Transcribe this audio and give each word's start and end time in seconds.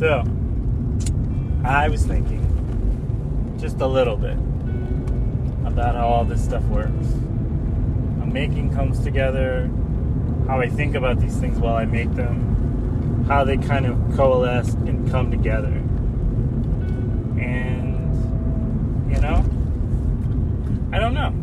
So, 0.00 0.24
I 1.62 1.90
was 1.90 2.06
thinking 2.06 2.40
just 3.60 3.82
a 3.82 3.86
little 3.86 4.16
bit 4.16 4.38
about 5.70 5.94
how 5.94 6.08
all 6.08 6.24
this 6.24 6.42
stuff 6.42 6.64
works. 6.68 7.06
How 8.18 8.24
making 8.24 8.74
comes 8.74 9.00
together, 9.00 9.70
how 10.46 10.58
I 10.58 10.70
think 10.70 10.94
about 10.94 11.20
these 11.20 11.36
things 11.36 11.58
while 11.58 11.76
I 11.76 11.84
make 11.84 12.10
them, 12.14 13.26
how 13.28 13.44
they 13.44 13.58
kind 13.58 13.84
of 13.84 14.16
coalesce 14.16 14.72
and 14.72 15.10
come 15.10 15.30
together. 15.30 15.74
And, 17.38 19.12
you 19.12 19.20
know, 19.20 19.44
I 20.96 20.98
don't 20.98 21.12
know. 21.12 21.34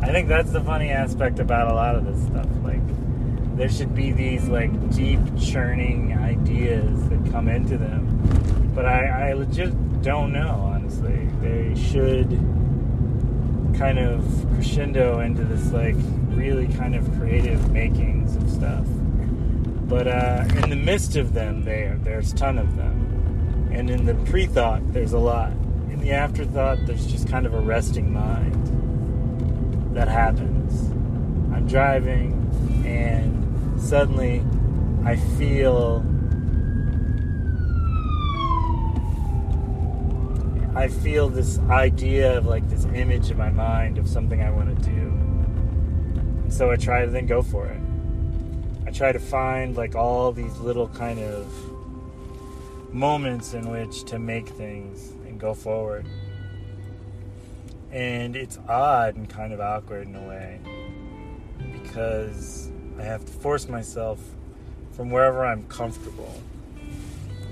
I 0.00 0.10
think 0.10 0.28
that's 0.28 0.52
the 0.52 0.62
funny 0.62 0.88
aspect 0.88 1.38
about 1.38 1.70
a 1.70 1.74
lot 1.74 1.96
of 1.96 2.06
this 2.06 2.24
stuff. 2.24 2.48
Like, 2.62 2.80
there 3.56 3.68
should 3.68 3.94
be 3.94 4.10
these 4.10 4.48
like 4.48 4.90
deep 4.90 5.20
churning 5.40 6.16
ideas 6.18 7.08
that 7.08 7.30
come 7.30 7.48
into 7.48 7.78
them, 7.78 8.72
but 8.74 8.84
I, 8.84 9.30
I 9.30 9.32
legit 9.34 10.02
don't 10.02 10.32
know. 10.32 10.70
Honestly, 10.74 11.28
they 11.40 11.74
should 11.74 12.30
kind 13.78 13.98
of 13.98 14.46
crescendo 14.54 15.20
into 15.20 15.44
this 15.44 15.72
like 15.72 15.94
really 16.30 16.68
kind 16.68 16.94
of 16.94 17.10
creative 17.18 17.70
makings 17.70 18.36
of 18.36 18.50
stuff. 18.50 18.84
But 19.86 20.08
uh, 20.08 20.44
in 20.62 20.70
the 20.70 20.76
midst 20.76 21.16
of 21.16 21.32
them, 21.32 21.64
there 21.64 21.96
there's 22.02 22.32
a 22.32 22.36
ton 22.36 22.58
of 22.58 22.76
them, 22.76 23.70
and 23.72 23.88
in 23.88 24.04
the 24.04 24.14
pre-thought, 24.30 24.92
there's 24.92 25.12
a 25.12 25.18
lot. 25.18 25.52
In 25.90 26.00
the 26.00 26.10
afterthought, 26.10 26.78
there's 26.86 27.06
just 27.06 27.28
kind 27.28 27.46
of 27.46 27.54
a 27.54 27.60
resting 27.60 28.12
mind 28.12 29.94
that 29.94 30.08
happens. 30.08 30.90
I'm 31.54 31.68
driving, 31.68 32.32
and 32.84 33.33
suddenly 33.84 34.42
I 35.04 35.16
feel. 35.16 36.04
I 40.74 40.88
feel 40.88 41.28
this 41.28 41.58
idea 41.70 42.38
of 42.38 42.46
like 42.46 42.68
this 42.68 42.84
image 42.86 43.30
in 43.30 43.36
my 43.36 43.50
mind 43.50 43.98
of 43.98 44.08
something 44.08 44.42
I 44.42 44.50
want 44.50 44.76
to 44.76 44.90
do. 44.90 44.90
And 44.90 46.52
So 46.52 46.70
I 46.70 46.76
try 46.76 47.04
to 47.04 47.10
then 47.10 47.26
go 47.26 47.42
for 47.42 47.66
it. 47.66 47.80
I 48.86 48.90
try 48.90 49.12
to 49.12 49.20
find 49.20 49.76
like 49.76 49.94
all 49.94 50.32
these 50.32 50.56
little 50.58 50.88
kind 50.88 51.20
of 51.20 51.46
moments 52.92 53.54
in 53.54 53.70
which 53.70 54.04
to 54.04 54.18
make 54.18 54.48
things 54.48 55.12
and 55.26 55.38
go 55.38 55.54
forward. 55.54 56.08
And 57.92 58.34
it's 58.34 58.58
odd 58.68 59.14
and 59.14 59.28
kind 59.28 59.52
of 59.52 59.60
awkward 59.60 60.08
in 60.08 60.16
a 60.16 60.26
way 60.26 60.58
because 61.72 62.72
I 62.98 63.02
have 63.02 63.24
to 63.24 63.32
force 63.32 63.68
myself 63.68 64.20
from 64.92 65.10
wherever 65.10 65.44
I'm 65.44 65.64
comfortable 65.64 66.40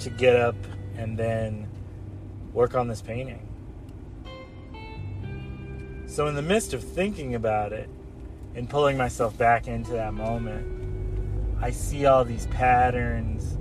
to 0.01 0.11
get 0.11 0.37
up 0.37 0.55
and 0.97 1.19
then 1.19 1.69
work 2.53 2.75
on 2.75 2.89
this 2.89 3.03
painting. 3.03 3.49
So, 6.07 6.27
in 6.27 6.35
the 6.35 6.43
midst 6.43 6.75
of 6.75 6.85
thinking 6.85 7.35
about 7.35 7.73
it 7.73 7.89
and 8.55 8.69
pulling 8.69 8.99
myself 8.99 9.37
back 9.39 9.67
into 9.67 9.93
that 9.93 10.13
moment, 10.13 11.59
I 11.63 11.71
see 11.71 12.07
all 12.07 12.25
these 12.25 12.47
patterns 12.49 13.57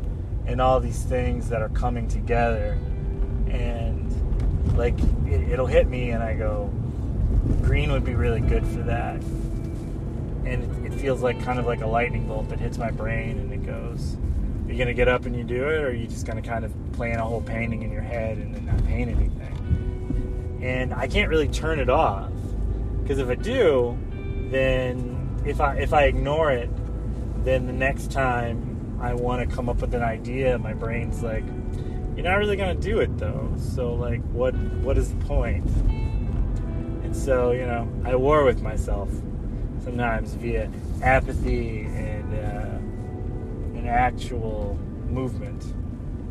and 0.46 0.60
all 0.60 0.80
these 0.80 1.04
things 1.04 1.50
that 1.50 1.62
are 1.62 1.70
coming 1.70 2.08
together. 2.08 2.78
And, 3.48 4.78
like, 4.78 5.00
it, 5.28 5.58
will 5.58 5.66
hit 5.66 5.88
me, 5.88 6.10
and 6.10 6.22
I 6.22 6.34
go, 6.34 6.70
green 7.62 7.92
would 7.92 8.04
be 8.04 8.16
really 8.16 8.42
good 8.42 8.66
for 8.68 8.82
that. 8.84 9.22
And 10.46 10.86
it, 10.86 10.94
it 10.94 11.00
feels 11.00 11.22
like 11.22 11.42
kind 11.44 11.60
of 11.60 11.66
like 11.66 11.82
a 11.82 11.88
lightning 11.88 12.28
bolt 12.28 12.50
that 12.50 12.60
hits 12.60 12.78
my 12.78 12.92
brain, 12.92 13.38
and 13.40 13.54
it 13.54 13.66
goes, 13.66 14.18
Are 14.66 14.72
you 14.72 14.78
to 14.88 14.94
get 14.94 15.08
up 15.08 15.26
and 15.26 15.36
you 15.36 15.44
do 15.44 15.70
it, 15.70 15.82
or 15.82 15.88
are 15.88 15.94
you 15.94 16.08
just 16.08 16.26
to 16.42 16.50
kind 16.50 16.66
of 16.66 16.74
plan 16.94 17.20
a 17.20 17.26
whole 17.26 17.42
painting 17.42 17.84
in 17.84 17.92
your 17.92 18.02
head 18.02 18.38
and 18.38 18.56
then 18.56 18.66
not 18.66 18.84
paint 18.86 19.10
anything? 19.10 20.60
And 20.62 20.94
I 20.94 21.08
can't 21.08 21.30
really 21.30 21.48
turn 21.48 21.80
it 21.80 21.90
off 21.90 22.32
because 23.02 23.20
if 23.20 23.30
I 23.30 23.36
do, 23.36 23.98
then 24.52 25.42
if 25.46 25.60
I 25.60 25.76
if 25.78 25.94
I 25.94 26.04
ignore 26.04 26.52
it, 26.52 26.70
then 27.44 27.66
the 27.66 27.74
next 27.74 28.12
time 28.12 28.98
I 29.02 29.14
want 29.14 29.48
to 29.48 29.56
come 29.56 29.70
up 29.70 29.82
with 29.82 29.94
an 29.96 30.04
idea, 30.04 30.58
my 30.60 30.74
brain's 30.74 31.24
like, 31.24 31.44
"You're 32.16 32.26
not 32.26 32.36
really 32.36 32.56
gonna 32.56 32.76
do 32.76 33.00
it 33.00 33.18
though." 33.18 33.52
So 33.58 33.94
like, 33.94 34.22
what 34.32 34.54
what 34.84 34.98
is 34.98 35.10
the 35.10 35.26
point? 35.26 35.66
And 37.04 37.16
so 37.16 37.52
you 37.52 37.66
know, 37.66 37.90
I 38.06 38.16
war 38.16 38.46
with 38.46 38.62
myself 38.62 39.10
sometimes 39.84 40.34
via 40.36 40.70
apathy 41.02 41.82
and 41.82 42.34
uh, 42.34 43.80
an 43.80 43.88
actual 43.88 44.78
movement, 45.10 45.64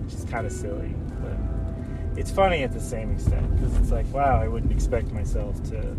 which 0.05 0.15
is 0.15 0.25
kind 0.25 0.47
of 0.47 0.53
silly, 0.53 0.95
but 1.21 1.37
it's 2.19 2.31
funny 2.31 2.63
at 2.63 2.73
the 2.73 2.81
same 2.81 3.13
extent 3.13 3.57
because 3.57 3.77
it's 3.77 3.91
like, 3.91 4.07
wow, 4.13 4.41
I 4.41 4.49
wouldn't 4.49 4.73
expect 4.73 5.13
myself 5.13 5.63
to 5.71 5.97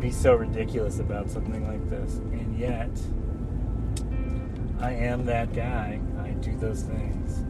be 0.00 0.10
so 0.10 0.34
ridiculous 0.34 0.98
about 0.98 1.30
something 1.30 1.66
like 1.66 1.88
this. 1.88 2.14
And 2.16 2.58
yet, 2.58 2.90
I 4.80 4.92
am 4.92 5.26
that 5.26 5.54
guy. 5.54 6.00
I 6.20 6.30
do 6.30 6.56
those 6.56 6.82
things. 6.82 7.44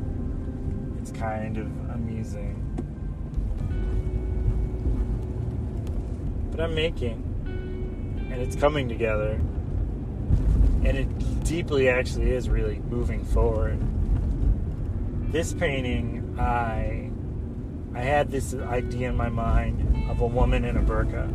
It's 1.00 1.12
kind 1.18 1.56
of 1.56 1.66
amusing. 1.90 2.58
But 6.50 6.60
I'm 6.60 6.74
making, 6.74 7.31
and 8.32 8.42
it's 8.42 8.56
coming 8.56 8.88
together. 8.88 9.32
And 10.84 10.96
it 10.96 11.44
deeply 11.44 11.88
actually 11.88 12.32
is 12.32 12.48
really 12.48 12.80
moving 12.88 13.24
forward. 13.24 13.78
This 15.30 15.52
painting, 15.52 16.36
I 16.38 17.10
I 17.94 18.00
had 18.02 18.30
this 18.30 18.54
idea 18.54 19.10
in 19.10 19.16
my 19.16 19.28
mind 19.28 20.10
of 20.10 20.20
a 20.20 20.26
woman 20.26 20.64
in 20.64 20.76
a 20.76 20.82
burqa 20.82 21.30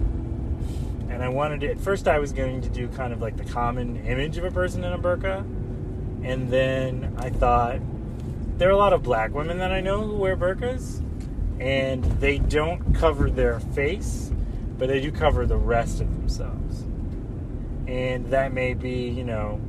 and 1.09 1.23
I 1.23 1.29
wanted 1.29 1.61
to, 1.61 1.71
at 1.71 1.79
first 1.79 2.07
I 2.07 2.19
was 2.19 2.31
going 2.31 2.61
to 2.61 2.69
do 2.69 2.87
kind 2.89 3.13
of 3.13 3.21
like 3.21 3.37
the 3.37 3.45
common 3.45 4.05
image 4.05 4.37
of 4.37 4.43
a 4.43 4.51
person 4.51 4.83
in 4.83 4.93
a 4.93 4.99
burqa, 4.99 5.39
and 6.23 6.49
then 6.49 7.15
I 7.17 7.29
thought 7.29 7.79
there 8.57 8.67
are 8.67 8.73
a 8.73 8.77
lot 8.77 8.93
of 8.93 9.03
black 9.03 9.33
women 9.33 9.57
that 9.59 9.71
I 9.71 9.79
know 9.79 10.01
who 10.01 10.15
wear 10.15 10.35
burqas, 10.35 11.01
and 11.59 12.03
they 12.19 12.37
don't 12.37 12.93
cover 12.93 13.29
their 13.29 13.59
face, 13.59 14.31
but 14.77 14.89
they 14.89 14.99
do 14.99 15.11
cover 15.11 15.45
the 15.45 15.57
rest 15.57 16.01
of 16.01 16.09
themselves, 16.19 16.66
and 17.87 18.25
that 18.27 18.53
may 18.53 18.73
be 18.73 19.09
you 19.09 19.23
know 19.23 19.59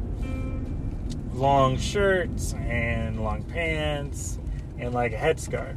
long 1.33 1.79
shirts 1.79 2.53
and 2.55 3.23
long 3.23 3.43
pants 3.45 4.39
and 4.79 4.93
like 4.93 5.12
a 5.12 5.17
headscarf, 5.17 5.77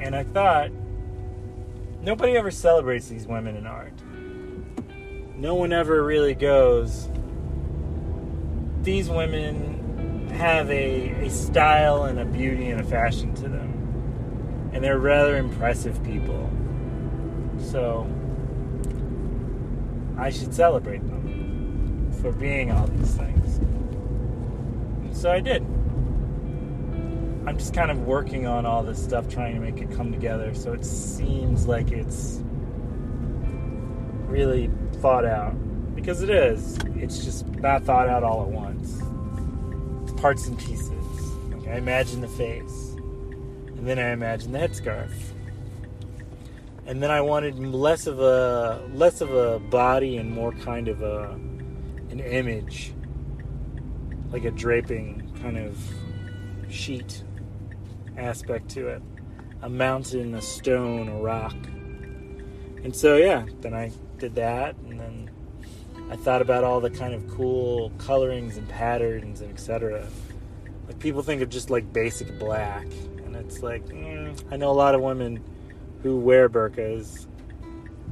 and 0.00 0.14
I 0.14 0.24
thought 0.24 0.70
nobody 2.00 2.36
ever 2.36 2.50
celebrates 2.50 3.08
these 3.08 3.26
women 3.26 3.56
in 3.56 3.66
art 3.66 3.92
no 5.42 5.56
one 5.56 5.72
ever 5.72 6.04
really 6.04 6.34
goes, 6.34 7.10
these 8.82 9.10
women 9.10 10.30
have 10.30 10.70
a, 10.70 11.26
a 11.26 11.30
style 11.30 12.04
and 12.04 12.20
a 12.20 12.24
beauty 12.24 12.70
and 12.70 12.80
a 12.80 12.84
fashion 12.84 13.34
to 13.34 13.48
them. 13.48 14.70
And 14.72 14.84
they're 14.84 15.00
rather 15.00 15.36
impressive 15.36 16.00
people. 16.04 16.48
So 17.58 18.04
I 20.22 20.30
should 20.30 20.54
celebrate 20.54 21.04
them 21.08 22.12
for 22.22 22.30
being 22.30 22.70
all 22.70 22.86
these 22.86 23.12
things. 23.16 23.60
so 25.10 25.32
I 25.32 25.40
did. 25.40 25.62
I'm 27.44 27.58
just 27.58 27.74
kind 27.74 27.90
of 27.90 28.06
working 28.06 28.46
on 28.46 28.64
all 28.64 28.84
this 28.84 29.02
stuff, 29.02 29.28
trying 29.28 29.56
to 29.56 29.60
make 29.60 29.78
it 29.78 29.90
come 29.96 30.12
together 30.12 30.54
so 30.54 30.74
it 30.74 30.84
seems 30.84 31.66
like 31.66 31.90
it's 31.90 32.40
really 34.28 34.70
thought 35.00 35.24
out 35.24 35.56
because 35.96 36.22
it 36.22 36.30
is. 36.30 36.78
It's 36.94 37.24
just 37.24 37.44
not 37.56 37.82
thought 37.82 38.08
out 38.08 38.22
all 38.22 38.42
at 38.42 38.48
once. 38.48 39.02
It's 40.04 40.20
parts 40.20 40.46
and 40.46 40.56
pieces. 40.56 40.92
I 41.66 41.78
imagine 41.78 42.20
the 42.20 42.28
face, 42.28 42.94
and 43.76 43.88
then 43.88 43.98
I 43.98 44.12
imagine 44.12 44.52
the 44.52 44.60
headscarf, 44.60 45.10
and 46.86 47.02
then 47.02 47.10
I 47.10 47.20
wanted 47.20 47.58
less 47.58 48.06
of 48.06 48.20
a 48.20 48.82
less 48.92 49.20
of 49.20 49.32
a 49.32 49.58
body 49.58 50.16
and 50.16 50.30
more 50.30 50.52
kind 50.52 50.88
of 50.88 51.02
a 51.02 51.30
an 52.10 52.20
image, 52.20 52.92
like 54.30 54.44
a 54.44 54.50
draping 54.50 55.32
kind 55.40 55.56
of 55.56 55.78
sheet 56.68 57.22
aspect 58.16 58.68
to 58.70 58.88
it, 58.88 59.02
a 59.62 59.68
mountain, 59.68 60.34
a 60.34 60.42
stone, 60.42 61.08
a 61.08 61.16
rock. 61.16 61.56
And 62.84 62.94
so 62.94 63.16
yeah, 63.16 63.44
then 63.60 63.74
I 63.74 63.92
did 64.18 64.34
that, 64.34 64.74
and 64.88 64.98
then 64.98 65.30
I 66.10 66.16
thought 66.16 66.42
about 66.42 66.64
all 66.64 66.80
the 66.80 66.90
kind 66.90 67.14
of 67.14 67.26
cool 67.28 67.90
colorings 67.98 68.56
and 68.56 68.68
patterns 68.68 69.40
and 69.40 69.52
etc. 69.52 70.06
Like 70.88 70.98
people 70.98 71.22
think 71.22 71.42
of 71.42 71.48
just 71.48 71.70
like 71.70 71.92
basic 71.92 72.38
black, 72.40 72.86
and 73.24 73.36
it's 73.36 73.62
like 73.62 73.86
mm, 73.86 74.36
I 74.50 74.56
know 74.56 74.70
a 74.70 74.72
lot 74.72 74.96
of 74.96 75.00
women 75.00 75.42
who 76.02 76.18
wear 76.18 76.48
burqas 76.48 77.26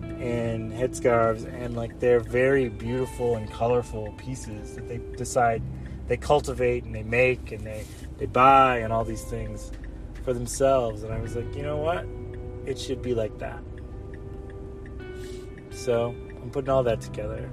and 0.02 0.72
headscarves, 0.72 1.44
and 1.52 1.76
like 1.76 1.98
they're 1.98 2.20
very 2.20 2.68
beautiful 2.68 3.36
and 3.36 3.50
colorful 3.50 4.12
pieces 4.16 4.74
that 4.76 4.88
they 4.88 4.98
decide 5.16 5.62
they 6.08 6.16
cultivate 6.16 6.84
and 6.84 6.94
they 6.94 7.02
make 7.02 7.52
and 7.52 7.64
they 7.64 7.84
they 8.18 8.26
buy 8.26 8.78
and 8.78 8.92
all 8.92 9.04
these 9.04 9.24
things 9.24 9.70
for 10.24 10.32
themselves. 10.32 11.02
And 11.02 11.12
I 11.12 11.20
was 11.20 11.36
like, 11.36 11.54
you 11.54 11.62
know 11.62 11.78
what? 11.78 12.06
It 12.66 12.78
should 12.78 13.00
be 13.00 13.14
like 13.14 13.38
that. 13.38 13.62
So 15.70 16.14
I'm 16.42 16.50
putting 16.50 16.68
all 16.68 16.82
that 16.82 17.00
together. 17.00 17.48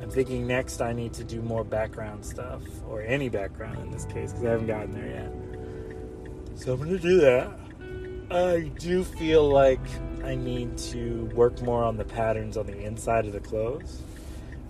I'm 0.00 0.10
thinking 0.10 0.46
next 0.46 0.80
I 0.80 0.92
need 0.92 1.12
to 1.14 1.24
do 1.24 1.42
more 1.42 1.64
background 1.64 2.24
stuff, 2.24 2.62
or 2.88 3.02
any 3.02 3.28
background 3.28 3.78
in 3.78 3.90
this 3.90 4.04
case, 4.06 4.32
because 4.32 4.44
I 4.44 4.50
haven't 4.50 4.66
gotten 4.66 4.92
there 4.92 5.08
yet. 5.08 6.58
So 6.58 6.72
I'm 6.72 6.78
going 6.78 6.90
to 6.90 6.98
do 6.98 7.20
that. 7.20 7.67
I 8.30 8.70
do 8.78 9.04
feel 9.04 9.48
like 9.48 9.80
I 10.22 10.34
need 10.34 10.76
to 10.78 11.30
work 11.34 11.62
more 11.62 11.82
on 11.82 11.96
the 11.96 12.04
patterns 12.04 12.58
on 12.58 12.66
the 12.66 12.78
inside 12.78 13.24
of 13.24 13.32
the 13.32 13.40
clothes. 13.40 14.02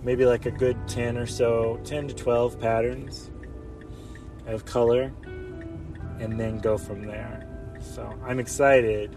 Maybe 0.01 0.25
like 0.25 0.45
a 0.45 0.51
good 0.51 0.77
10 0.87 1.17
or 1.17 1.25
so, 1.25 1.77
10 1.83 2.07
to 2.07 2.13
12 2.13 2.57
patterns 2.57 3.29
of 4.47 4.63
color, 4.63 5.11
and 6.19 6.39
then 6.39 6.59
go 6.59 6.77
from 6.77 7.05
there. 7.05 7.45
So 7.81 8.09
I'm 8.25 8.39
excited 8.39 9.13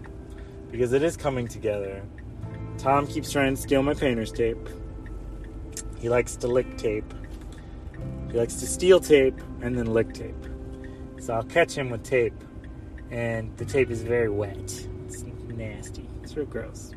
because 0.73 0.93
it 0.93 1.05
is 1.05 1.17
coming 1.17 1.47
together. 1.47 2.03
Tom 2.79 3.06
keeps 3.06 3.31
trying 3.31 3.55
to 3.55 3.62
steal 3.62 3.85
my 3.85 3.94
painter's 3.94 4.33
tape. 4.33 4.69
He 6.00 6.09
likes 6.09 6.35
to 6.37 6.49
lick 6.49 6.77
tape. 6.77 7.15
He 8.33 8.39
likes 8.39 8.56
to 8.56 8.67
steal 8.67 8.99
tape 8.99 9.41
and 9.61 9.79
then 9.79 9.87
lick 9.87 10.12
tape. 10.12 10.35
So 11.21 11.35
I'll 11.35 11.44
catch 11.44 11.75
him 11.75 11.91
with 11.91 12.03
tape, 12.03 12.35
and 13.12 13.55
the 13.59 13.64
tape 13.67 13.91
is 13.91 14.03
very 14.03 14.31
wet. 14.31 14.56
It's 15.06 15.23
nasty. 15.47 16.09
It's 16.23 16.35
real 16.35 16.47
gross. 16.47 16.93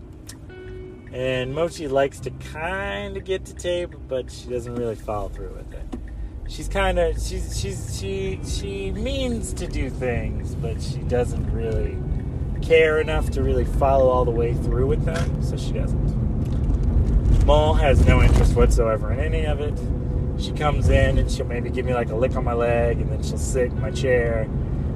And 1.11 1.53
Mochi 1.53 1.87
likes 1.87 2.19
to 2.21 2.31
kind 2.31 3.17
of 3.17 3.25
get 3.25 3.45
to 3.45 3.53
tape, 3.53 3.93
but 4.07 4.31
she 4.31 4.49
doesn't 4.49 4.75
really 4.75 4.95
follow 4.95 5.29
through 5.29 5.53
with 5.53 5.73
it. 5.73 5.99
She's 6.47 6.67
kind 6.67 6.99
of 6.99 7.21
she's 7.21 7.59
she's 7.59 7.99
she 7.99 8.39
she 8.45 8.91
means 8.91 9.53
to 9.53 9.67
do 9.67 9.89
things, 9.89 10.55
but 10.55 10.81
she 10.81 10.99
doesn't 10.99 11.51
really 11.51 11.97
care 12.61 13.01
enough 13.01 13.29
to 13.31 13.43
really 13.43 13.65
follow 13.65 14.09
all 14.09 14.25
the 14.25 14.31
way 14.31 14.53
through 14.53 14.87
with 14.87 15.03
them, 15.03 15.43
so 15.43 15.57
she 15.57 15.73
doesn't. 15.73 17.45
Maul 17.45 17.73
has 17.73 18.05
no 18.05 18.21
interest 18.23 18.55
whatsoever 18.55 19.11
in 19.11 19.19
any 19.19 19.45
of 19.45 19.59
it. 19.59 19.77
She 20.41 20.51
comes 20.51 20.89
in 20.89 21.17
and 21.17 21.29
she'll 21.29 21.45
maybe 21.45 21.69
give 21.69 21.85
me 21.85 21.93
like 21.93 22.09
a 22.09 22.15
lick 22.15 22.35
on 22.35 22.43
my 22.43 22.53
leg, 22.53 23.01
and 23.01 23.11
then 23.11 23.21
she'll 23.21 23.37
sit 23.37 23.71
in 23.71 23.81
my 23.81 23.91
chair 23.91 24.47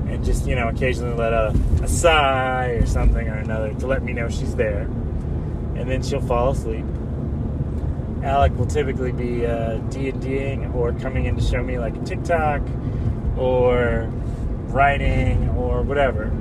and 0.10 0.24
just, 0.24 0.46
you 0.48 0.56
know, 0.56 0.68
occasionally 0.68 1.16
let 1.16 1.34
a, 1.34 1.54
a 1.84 1.88
sigh 1.88 2.70
or 2.82 2.86
something 2.86 3.28
or 3.28 3.36
another 3.36 3.74
to 3.76 3.88
let 3.88 4.04
me 4.04 4.14
know 4.14 4.30
she's 4.30 4.56
there. 4.56 4.82
And 5.76 5.90
then 5.90 6.02
she'll 6.04 6.22
fall 6.22 6.52
asleep. 6.52 6.86
Alec 8.24 8.58
will 8.58 8.68
typically 8.68 9.14
be 9.14 9.46
uh, 9.46 9.78
D&Ding 9.90 10.66
or 10.74 10.92
coming 10.94 11.26
in 11.26 11.38
to 11.38 11.42
show 11.42 11.64
me 11.64 11.80
like 11.80 11.96
a 11.96 12.04
TikTok 12.04 12.62
or 13.38 14.10
writing 14.68 15.50
or 15.50 15.82
whatever 15.82 16.32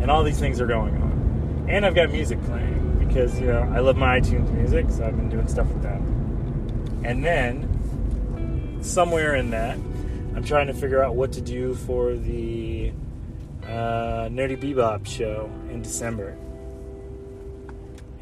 and 0.00 0.10
all 0.10 0.24
these 0.24 0.38
things 0.38 0.60
are 0.60 0.66
going 0.66 0.94
on. 0.96 1.66
And 1.68 1.86
I've 1.86 1.94
got 1.94 2.10
music 2.10 2.42
playing 2.44 3.06
because 3.06 3.38
you 3.38 3.46
know 3.46 3.60
I 3.72 3.80
love 3.80 3.96
my 3.96 4.18
iTunes 4.18 4.50
music, 4.50 4.86
so 4.90 5.04
I've 5.04 5.16
been 5.16 5.28
doing 5.28 5.46
stuff 5.46 5.68
with 5.68 5.82
that. 5.82 6.00
And 7.04 7.24
then 7.24 8.78
somewhere 8.82 9.36
in 9.36 9.50
that, 9.50 9.78
I'm 10.40 10.46
trying 10.46 10.68
to 10.68 10.72
figure 10.72 11.04
out 11.04 11.16
what 11.16 11.32
to 11.32 11.42
do 11.42 11.74
for 11.74 12.14
the 12.14 12.92
uh, 13.64 14.30
Nerdy 14.30 14.58
Bebop 14.58 15.06
show 15.06 15.50
in 15.68 15.82
December. 15.82 16.34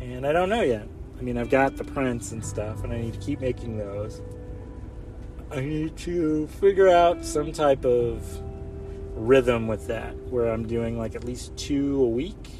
And 0.00 0.26
I 0.26 0.32
don't 0.32 0.49
know 0.49 0.62
yet. 0.62 0.88
I 1.17 1.23
mean, 1.23 1.38
I've 1.38 1.49
got 1.49 1.76
the 1.76 1.85
prints 1.85 2.32
and 2.32 2.44
stuff, 2.44 2.82
and 2.82 2.93
I 2.93 3.00
need 3.00 3.12
to 3.12 3.20
keep 3.20 3.41
making 3.41 3.79
those. 3.79 4.20
I 5.53 5.61
need 5.61 5.97
to 5.99 6.49
figure 6.49 6.88
out 6.88 7.25
some 7.25 7.53
type 7.53 7.85
of 7.85 8.43
rhythm 9.15 9.69
with 9.69 9.87
that 9.87 10.17
where 10.29 10.50
I'm 10.50 10.67
doing 10.67 10.99
like 10.99 11.15
at 11.15 11.23
least 11.23 11.56
two 11.56 12.03
a 12.03 12.09
week. 12.09 12.50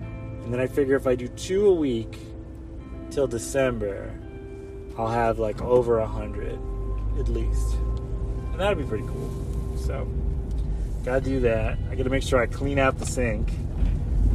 And 0.00 0.52
then 0.52 0.60
I 0.60 0.66
figure 0.66 0.96
if 0.96 1.06
I 1.06 1.14
do 1.14 1.28
two 1.28 1.66
a 1.66 1.74
week 1.74 2.18
till 3.10 3.26
December, 3.26 4.14
I'll 4.98 5.08
have 5.08 5.38
like 5.38 5.62
over 5.62 6.00
a 6.00 6.06
hundred 6.06 6.60
at 7.18 7.28
least. 7.30 7.76
That'd 8.60 8.76
be 8.76 8.84
pretty 8.84 9.06
cool. 9.06 9.74
So, 9.78 10.06
gotta 11.02 11.22
do 11.22 11.40
that. 11.40 11.78
I 11.90 11.94
gotta 11.94 12.10
make 12.10 12.22
sure 12.22 12.38
I 12.38 12.44
clean 12.44 12.78
out 12.78 12.98
the 12.98 13.06
sink 13.06 13.48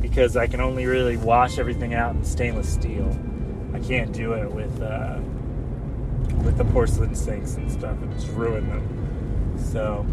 because 0.01 0.36
I 0.36 0.48
can 0.48 0.62
only 0.62 0.88
really 0.88 1.16
wash 1.16 1.60
everything 1.60 1.94
out 1.94 2.16
in 2.16 2.25
stainless 2.25 2.68
steel. 2.68 3.07
I 3.72 3.80
can't 3.81 4.12
do 4.12 4.33
it 4.33 4.51
with 4.51 4.81
uh, 4.81 5.19
with 6.44 6.57
the 6.57 6.66
porcelain 6.66 7.13
sinks 7.13 7.54
and 7.54 7.72
stuff 7.72 8.01
and 8.01 8.12
just 8.13 8.27
ruin 8.30 8.68
them. 8.68 9.60
So, 9.72 10.04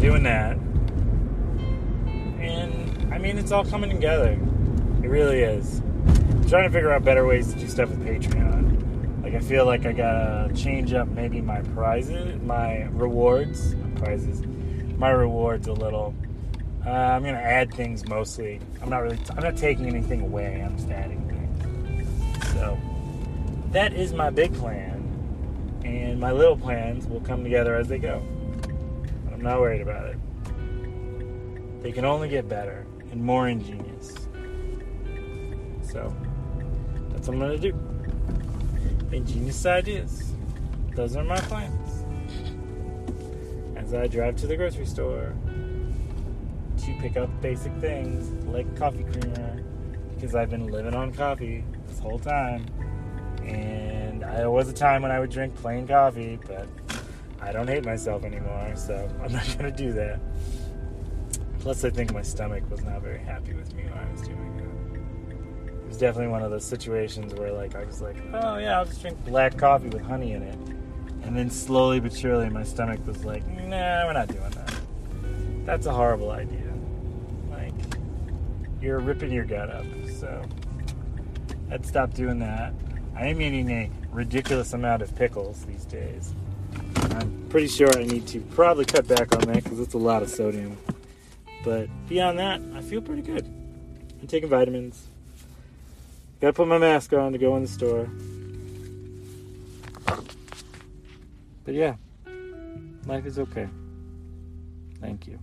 doing 0.00 0.24
that. 0.24 0.58
And 2.42 3.10
I 3.10 3.16
mean, 3.16 3.38
it's 3.38 3.52
all 3.52 3.64
coming 3.64 3.88
together. 3.88 4.32
It 5.02 5.08
really 5.08 5.40
is. 5.40 5.80
I'm 5.80 6.46
trying 6.46 6.64
to 6.64 6.70
figure 6.70 6.92
out 6.92 7.04
better 7.04 7.24
ways 7.26 7.54
to 7.54 7.58
do 7.58 7.68
stuff 7.68 7.88
with 7.88 8.04
Patreon. 8.06 8.73
Like, 9.34 9.42
I 9.42 9.46
feel 9.46 9.66
like 9.66 9.84
I 9.84 9.92
gotta 9.92 10.54
change 10.54 10.92
up 10.92 11.08
maybe 11.08 11.40
my 11.40 11.60
prizes, 11.60 12.40
my 12.42 12.84
rewards, 12.92 13.74
prizes, 13.96 14.44
my 14.96 15.10
rewards 15.10 15.66
a 15.66 15.72
little. 15.72 16.14
Uh, 16.86 16.90
I'm 16.90 17.24
gonna 17.24 17.38
add 17.38 17.74
things 17.74 18.06
mostly. 18.06 18.60
I'm 18.80 18.90
not 18.90 18.98
really, 18.98 19.18
I'm 19.36 19.42
not 19.42 19.56
taking 19.56 19.88
anything 19.88 20.20
away. 20.20 20.62
I'm 20.64 20.76
just 20.76 20.88
adding 20.88 21.28
things. 21.28 22.52
So 22.52 22.78
that 23.72 23.92
is 23.92 24.12
my 24.12 24.30
big 24.30 24.54
plan, 24.54 25.02
and 25.84 26.20
my 26.20 26.30
little 26.30 26.56
plans 26.56 27.08
will 27.08 27.20
come 27.20 27.42
together 27.42 27.74
as 27.74 27.88
they 27.88 27.98
go 27.98 28.22
But 29.24 29.34
I'm 29.34 29.42
not 29.42 29.58
worried 29.58 29.80
about 29.80 30.10
it. 30.10 31.82
They 31.82 31.90
can 31.90 32.04
only 32.04 32.28
get 32.28 32.48
better 32.48 32.86
and 33.10 33.20
more 33.20 33.48
ingenious. 33.48 34.14
So, 35.82 36.14
that's 37.10 37.26
what 37.26 37.34
I'm 37.34 37.40
to 37.40 37.58
do. 37.58 37.93
Ingenious 39.12 39.64
ideas. 39.66 40.32
Those 40.94 41.16
are 41.16 41.24
my 41.24 41.40
plans. 41.40 42.04
As 43.76 43.94
I 43.94 44.06
drive 44.06 44.36
to 44.36 44.46
the 44.46 44.56
grocery 44.56 44.86
store 44.86 45.34
to 46.78 46.94
pick 47.00 47.16
up 47.16 47.28
basic 47.40 47.72
things 47.76 48.30
like 48.46 48.76
coffee 48.76 49.04
creamer, 49.04 49.62
because 50.14 50.34
I've 50.34 50.50
been 50.50 50.68
living 50.68 50.94
on 50.94 51.12
coffee 51.12 51.64
this 51.86 51.98
whole 51.98 52.18
time. 52.18 52.66
And 53.44 54.22
there 54.22 54.50
was 54.50 54.68
a 54.68 54.72
time 54.72 55.02
when 55.02 55.10
I 55.10 55.20
would 55.20 55.30
drink 55.30 55.54
plain 55.56 55.86
coffee, 55.86 56.38
but 56.46 56.66
I 57.40 57.52
don't 57.52 57.68
hate 57.68 57.84
myself 57.84 58.24
anymore, 58.24 58.72
so 58.74 59.08
I'm 59.22 59.32
not 59.32 59.46
going 59.58 59.70
to 59.70 59.76
do 59.76 59.92
that. 59.92 60.20
Plus, 61.60 61.84
I 61.84 61.90
think 61.90 62.12
my 62.12 62.22
stomach 62.22 62.68
was 62.70 62.82
not 62.82 63.02
very 63.02 63.18
happy 63.18 63.54
with 63.54 63.74
me 63.74 63.84
when 63.84 63.98
I 63.98 64.10
was 64.12 64.22
doing 64.22 64.58
it. 64.58 64.63
Was 65.94 66.00
definitely 66.00 66.32
one 66.32 66.42
of 66.42 66.50
those 66.50 66.64
situations 66.64 67.34
where, 67.34 67.52
like, 67.52 67.76
I 67.76 67.84
was 67.84 68.02
like, 68.02 68.16
oh, 68.32 68.58
yeah, 68.58 68.78
I'll 68.78 68.84
just 68.84 69.00
drink 69.00 69.24
black 69.24 69.56
coffee 69.56 69.86
with 69.86 70.02
honey 70.02 70.32
in 70.32 70.42
it. 70.42 70.58
And 71.22 71.36
then 71.36 71.48
slowly 71.48 72.00
but 72.00 72.12
surely, 72.12 72.48
my 72.48 72.64
stomach 72.64 73.06
was 73.06 73.24
like, 73.24 73.46
nah, 73.46 74.04
we're 74.04 74.12
not 74.12 74.26
doing 74.26 74.40
that. 74.40 74.74
That's 75.64 75.86
a 75.86 75.92
horrible 75.92 76.32
idea. 76.32 76.74
Like, 77.48 77.74
you're 78.80 78.98
ripping 78.98 79.30
your 79.30 79.44
gut 79.44 79.70
up. 79.70 79.86
So, 80.18 80.42
I'd 81.70 81.86
stop 81.86 82.12
doing 82.12 82.40
that. 82.40 82.74
I 83.14 83.28
am 83.28 83.40
eating 83.40 83.70
a 83.70 83.88
ridiculous 84.10 84.72
amount 84.72 85.00
of 85.00 85.14
pickles 85.14 85.64
these 85.64 85.84
days. 85.84 86.34
I'm 86.96 87.46
pretty 87.50 87.68
sure 87.68 87.96
I 87.96 88.02
need 88.02 88.26
to 88.26 88.40
probably 88.40 88.84
cut 88.84 89.06
back 89.06 89.32
on 89.32 89.42
that 89.42 89.62
because 89.62 89.78
it's 89.78 89.94
a 89.94 89.98
lot 89.98 90.24
of 90.24 90.28
sodium. 90.28 90.76
But 91.62 91.88
beyond 92.08 92.40
that, 92.40 92.60
I 92.74 92.80
feel 92.80 93.00
pretty 93.00 93.22
good. 93.22 93.44
I'm 94.20 94.26
taking 94.26 94.48
vitamins. 94.48 95.06
Gotta 96.44 96.52
put 96.52 96.68
my 96.68 96.76
mask 96.76 97.10
on 97.14 97.32
to 97.32 97.38
go 97.38 97.56
in 97.56 97.62
the 97.62 97.68
store. 97.68 98.06
But 101.64 101.72
yeah, 101.72 101.94
life 103.06 103.24
is 103.24 103.38
okay. 103.38 103.66
Thank 105.00 105.26
you. 105.26 105.38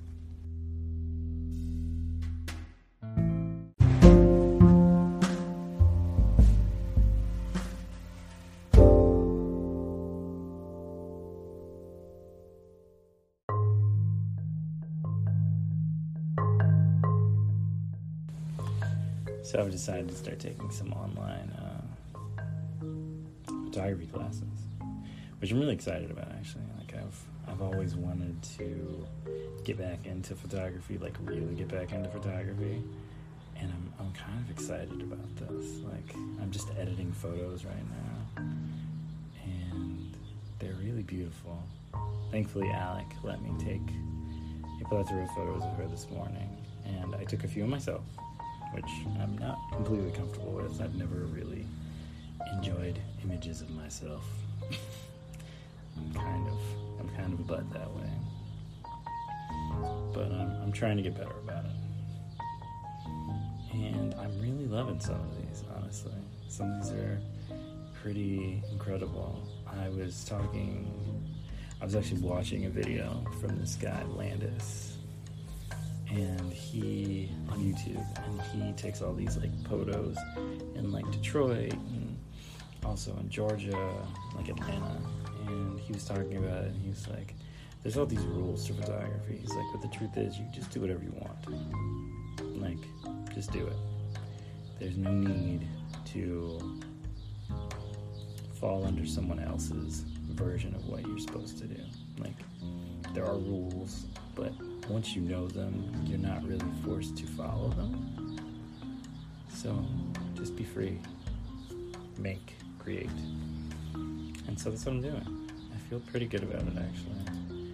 So 19.43 19.59
I've 19.59 19.71
decided 19.71 20.07
to 20.09 20.15
start 20.15 20.39
taking 20.39 20.69
some 20.71 20.93
online 20.93 21.51
uh, 21.59 21.81
photography 23.65 24.05
classes, 24.05 24.43
which 25.39 25.51
I'm 25.51 25.59
really 25.59 25.73
excited 25.73 26.11
about. 26.11 26.31
Actually, 26.31 26.63
like 26.77 26.93
I've 26.95 27.19
I've 27.47 27.61
always 27.61 27.95
wanted 27.95 28.41
to 28.57 29.05
get 29.63 29.77
back 29.77 30.05
into 30.05 30.35
photography, 30.35 30.97
like 30.99 31.15
really 31.23 31.55
get 31.55 31.67
back 31.67 31.91
into 31.91 32.07
photography, 32.09 32.83
and 33.59 33.71
I'm 33.71 33.93
I'm 33.99 34.13
kind 34.13 34.39
of 34.39 34.49
excited 34.51 35.01
about 35.01 35.35
this. 35.35 35.79
Like 35.79 36.15
I'm 36.41 36.51
just 36.51 36.69
editing 36.77 37.11
photos 37.11 37.65
right 37.65 37.85
now, 37.89 38.43
and 39.43 40.15
they're 40.59 40.73
really 40.75 41.03
beautiful, 41.03 41.61
thankfully, 42.31 42.69
Alec 42.71 43.07
let 43.23 43.41
me 43.41 43.51
take 43.59 43.81
a 44.81 44.87
plethora 44.87 45.23
of 45.23 45.29
photos 45.31 45.63
of 45.63 45.75
her 45.77 45.87
this 45.87 46.07
morning, 46.11 46.55
and 46.85 47.15
I 47.15 47.23
took 47.23 47.43
a 47.43 47.47
few 47.47 47.63
of 47.63 47.69
myself, 47.69 48.03
which 48.73 48.89
I'm 49.19 49.37
not 49.37 49.59
completely 49.71 50.11
comfortable 50.11 50.51
with. 50.53 50.81
I've 50.81 50.95
never 50.95 51.25
really 51.25 51.65
enjoyed 52.53 52.99
images 53.23 53.61
of 53.61 53.69
myself. 53.71 54.23
I'm 55.97 56.13
kind 56.13 56.47
of, 56.47 56.59
I'm 56.99 57.09
kind 57.15 57.33
of 57.33 57.39
a 57.39 57.43
bud 57.43 57.71
that 57.73 57.91
way, 57.91 58.09
but 60.13 60.31
um, 60.31 60.57
I'm 60.63 60.71
trying 60.71 60.97
to 60.97 61.03
get 61.03 61.15
better 61.15 61.37
about 61.43 61.65
it. 61.65 61.71
And 63.73 64.13
I'm 64.15 64.41
really 64.41 64.65
loving 64.67 64.99
some 64.99 65.15
of 65.15 65.37
these, 65.37 65.63
honestly. 65.75 66.13
Some 66.47 66.71
of 66.71 66.83
these 66.83 66.91
are 66.93 67.21
pretty 68.01 68.63
incredible. 68.71 69.41
I 69.67 69.89
was 69.89 70.25
talking, 70.25 70.85
I 71.81 71.85
was 71.85 71.95
actually 71.95 72.21
watching 72.21 72.65
a 72.65 72.69
video 72.69 73.23
from 73.39 73.57
this 73.59 73.75
guy, 73.75 74.03
Landis, 74.03 74.90
and 76.11 76.51
he, 76.51 77.31
on 77.49 77.59
YouTube, 77.59 78.05
and 78.25 78.41
he 78.41 78.73
takes 78.73 79.01
all 79.01 79.13
these 79.13 79.37
like 79.37 79.51
photos 79.67 80.17
in 80.75 80.91
like 80.91 81.09
Detroit 81.11 81.73
and 81.73 82.17
also 82.85 83.15
in 83.17 83.29
Georgia, 83.29 83.89
like 84.35 84.49
Atlanta, 84.49 85.01
and 85.47 85.79
he 85.79 85.93
was 85.93 86.03
talking 86.03 86.37
about 86.37 86.65
it, 86.65 86.71
and 86.71 86.81
he 86.81 86.89
was 86.89 87.07
like, 87.07 87.33
there's 87.81 87.97
all 87.97 88.05
these 88.05 88.25
rules 88.25 88.67
to 88.67 88.73
photography. 88.73 89.37
He's 89.41 89.53
like, 89.53 89.65
but 89.71 89.81
the 89.81 89.87
truth 89.87 90.17
is, 90.17 90.37
you 90.37 90.45
just 90.53 90.69
do 90.71 90.81
whatever 90.81 91.03
you 91.03 91.13
want. 91.13 92.61
Like, 92.61 93.33
just 93.33 93.51
do 93.51 93.65
it. 93.65 93.77
There's 94.79 94.97
no 94.97 95.11
need 95.11 95.67
to 96.13 96.81
fall 98.59 98.85
under 98.85 99.05
someone 99.05 99.39
else's 99.39 100.03
version 100.29 100.75
of 100.75 100.85
what 100.87 101.07
you're 101.07 101.19
supposed 101.19 101.57
to 101.59 101.65
do. 101.65 101.81
Like, 102.19 102.35
there 103.13 103.25
are 103.25 103.37
rules, 103.37 104.05
but 104.35 104.53
once 104.89 105.15
you 105.15 105.21
know 105.21 105.47
them, 105.47 105.91
you're 106.05 106.19
not 106.19 106.43
really 106.47 106.65
forced 106.83 107.17
to 107.17 107.25
follow 107.25 107.69
them. 107.69 108.37
So, 109.53 109.85
just 110.35 110.55
be 110.55 110.63
free. 110.63 110.99
Make, 112.17 112.55
create. 112.79 113.09
And 113.93 114.59
so 114.59 114.69
that's 114.69 114.85
what 114.85 114.95
I'm 114.95 115.01
doing. 115.01 115.49
I 115.73 115.77
feel 115.89 115.99
pretty 115.99 116.25
good 116.25 116.43
about 116.43 116.61
it, 116.61 116.73
actually. 116.77 117.67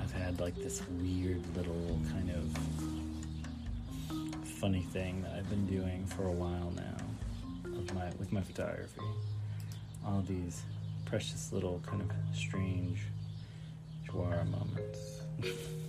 I've 0.00 0.12
had 0.12 0.40
like 0.40 0.54
this 0.56 0.82
weird 1.00 1.42
little 1.56 2.00
kind 2.10 2.30
of 2.30 2.44
funny 4.46 4.82
thing 4.82 5.22
that 5.22 5.32
I've 5.32 5.50
been 5.50 5.66
doing 5.66 6.06
for 6.06 6.26
a 6.26 6.32
while 6.32 6.72
now 6.74 7.78
of 7.78 7.94
my 7.94 8.06
with 8.18 8.32
my 8.32 8.40
photography 8.40 9.02
all 10.06 10.22
these 10.26 10.62
precious 11.04 11.52
little 11.52 11.80
kind 11.86 12.02
of 12.02 12.10
strange 12.36 13.02
Joara 14.06 14.48
moments. 14.50 15.20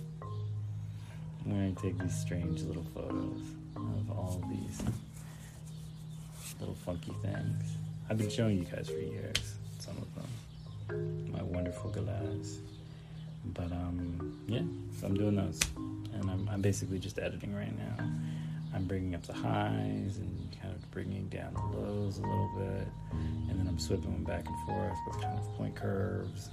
when 1.46 1.64
I 1.66 1.80
take 1.80 1.98
these 1.98 2.18
strange 2.18 2.62
little 2.62 2.84
photos 2.94 3.40
of 3.76 4.10
all 4.10 4.42
these 4.50 4.82
little 6.58 6.74
funky 6.74 7.12
things. 7.22 7.62
I've 8.10 8.18
been 8.18 8.30
showing 8.30 8.58
you 8.58 8.64
guys 8.64 8.88
for 8.88 8.98
years, 8.98 9.54
some 9.78 9.96
of 9.98 10.08
them. 10.14 11.32
My 11.32 11.42
wonderful 11.42 11.90
galas. 11.90 12.58
But 13.46 13.70
um, 13.72 14.38
yeah, 14.48 14.62
so 14.98 15.06
I'm 15.06 15.14
doing 15.14 15.36
those. 15.36 15.60
And 15.76 16.30
I'm, 16.30 16.48
I'm 16.50 16.60
basically 16.60 16.98
just 16.98 17.18
editing 17.18 17.54
right 17.54 17.76
now. 17.76 18.04
I'm 18.74 18.84
bringing 18.84 19.14
up 19.14 19.22
the 19.22 19.32
highs 19.32 20.18
and 20.18 20.56
kind 20.60 20.74
of 20.74 20.90
bringing 20.90 21.28
down 21.28 21.54
the 21.54 21.78
lows 21.78 22.18
a 22.18 22.22
little 22.22 22.50
bit, 22.58 22.88
and 23.48 23.58
then 23.58 23.66
I'm 23.68 23.78
sweeping 23.78 24.12
them 24.12 24.24
back 24.24 24.46
and 24.46 24.66
forth 24.66 24.98
with 25.06 25.22
kind 25.22 25.38
of 25.38 25.44
point 25.56 25.74
curves. 25.74 26.50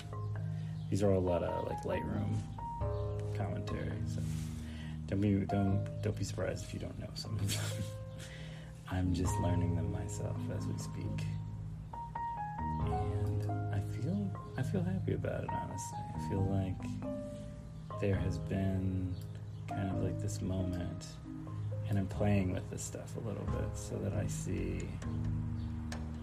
These 0.89 1.03
are 1.03 1.11
all 1.11 1.17
a 1.17 1.19
lot 1.19 1.43
of 1.43 1.67
like 1.67 1.81
Lightroom 1.83 2.37
commentary, 3.35 3.91
so 4.07 4.21
don't 5.07 5.21
be 5.21 5.33
don't 5.45 5.85
don't 6.01 6.15
be 6.15 6.23
surprised 6.23 6.65
if 6.65 6.73
you 6.73 6.79
don't 6.79 6.97
know 6.99 7.09
some 7.13 7.33
of 7.39 7.53
them. 7.53 7.63
I'm 8.91 9.13
just 9.13 9.35
learning 9.39 9.75
them 9.75 9.91
myself 9.91 10.37
as 10.55 10.65
we 10.67 10.77
speak, 10.77 11.25
and 12.85 13.51
I 13.73 13.79
feel 13.79 14.31
I 14.57 14.63
feel 14.63 14.83
happy 14.83 15.13
about 15.13 15.43
it. 15.43 15.49
Honestly, 15.51 15.99
I 16.15 16.29
feel 16.29 16.45
like 16.45 18.01
there 18.01 18.15
has 18.15 18.37
been 18.37 19.13
kind 19.67 19.89
of 19.89 20.03
like 20.03 20.19
this 20.21 20.41
moment 20.41 21.07
and 21.89 21.97
I'm 21.97 22.07
playing 22.07 22.53
with 22.53 22.69
this 22.69 22.81
stuff 22.81 23.15
a 23.17 23.19
little 23.19 23.45
bit 23.45 23.69
so 23.75 23.95
that 23.97 24.13
I 24.13 24.27
see 24.27 24.87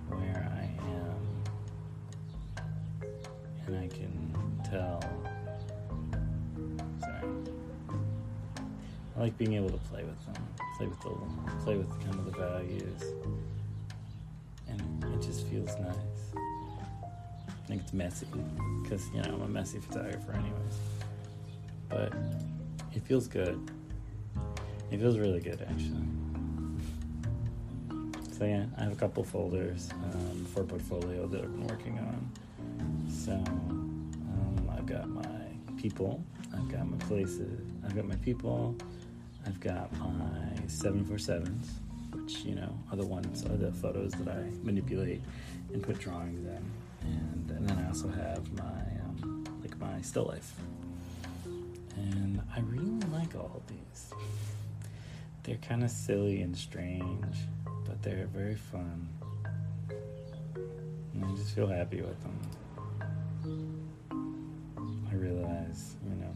where 0.09 0.51
I 0.59 0.65
am 0.91 1.21
and 3.67 3.79
I 3.79 3.87
can 3.87 4.61
tell. 4.69 5.01
I 9.21 9.25
like 9.25 9.37
being 9.37 9.53
able 9.53 9.69
to 9.69 9.77
play 9.77 10.03
with 10.03 10.25
them, 10.25 10.43
play 10.79 10.87
with 10.87 11.01
the, 11.01 11.65
play 11.65 11.77
with 11.77 11.91
kind 12.01 12.15
of 12.15 12.25
the 12.25 12.39
values, 12.39 13.03
and 14.67 15.05
it 15.15 15.21
just 15.21 15.47
feels 15.47 15.77
nice. 15.79 16.35
I 16.35 17.67
think 17.67 17.83
it's 17.83 17.93
messy 17.93 18.27
because 18.83 19.07
you 19.11 19.21
know 19.21 19.35
I'm 19.35 19.43
a 19.43 19.49
messy 19.49 19.79
photographer, 19.79 20.33
anyways. 20.33 20.79
But 21.89 22.15
it 22.95 23.03
feels 23.03 23.29
good 23.29 23.71
it 24.91 24.99
feels 24.99 25.19
really 25.19 25.39
good, 25.39 25.65
actually. 25.71 26.03
So 28.37 28.45
yeah, 28.45 28.65
I 28.77 28.83
have 28.83 28.93
a 28.93 28.97
couple 28.97 29.23
folders 29.23 29.91
um, 29.93 30.47
for 30.53 30.65
portfolio 30.65 31.27
that 31.29 31.43
I've 31.43 31.53
been 31.53 31.67
working 31.69 31.99
on. 31.99 32.33
So 33.09 33.33
um, 33.33 34.71
I've 34.77 34.87
got 34.87 35.09
my 35.09 35.23
people, 35.77 36.25
I've 36.53 36.69
got 36.73 36.89
my 36.89 36.97
places, 37.07 37.61
I've 37.85 37.95
got 37.95 38.07
my 38.07 38.17
people, 38.17 38.75
I've 39.47 39.61
got 39.61 39.93
my 39.99 40.55
747s, 40.67 41.67
which 42.13 42.39
you 42.45 42.55
know 42.55 42.73
are 42.91 42.97
the 42.97 43.07
ones 43.07 43.45
are 43.45 43.57
the 43.57 43.73
photos 43.73 44.13
that 44.13 44.29
I 44.29 44.45
manipulate 44.63 45.23
and 45.73 45.83
put 45.83 45.99
drawings 45.99 46.47
in, 46.47 46.65
and, 47.03 47.51
and 47.51 47.69
then 47.69 47.79
I 47.79 47.89
also 47.89 48.09
have 48.09 48.53
my 48.53 48.63
um, 49.05 49.45
like 49.63 49.79
my 49.79 50.01
still 50.03 50.27
life, 50.27 50.53
and 51.97 52.41
I 52.55 52.61
really 52.61 53.01
like 53.13 53.35
all 53.35 53.63
these 53.67 54.13
they're 55.43 55.57
kind 55.57 55.83
of 55.83 55.91
silly 55.91 56.43
and 56.43 56.57
strange, 56.57 57.37
but 57.87 58.03
they're 58.03 58.27
very 58.27 58.55
fun. 58.55 59.09
And 61.15 61.25
I 61.25 61.35
just 61.35 61.55
feel 61.55 61.67
happy 61.67 62.03
with 62.03 62.17
them. 62.23 62.39
I 65.11 65.15
realize, 65.15 65.97
you 66.09 66.15
know, 66.17 66.35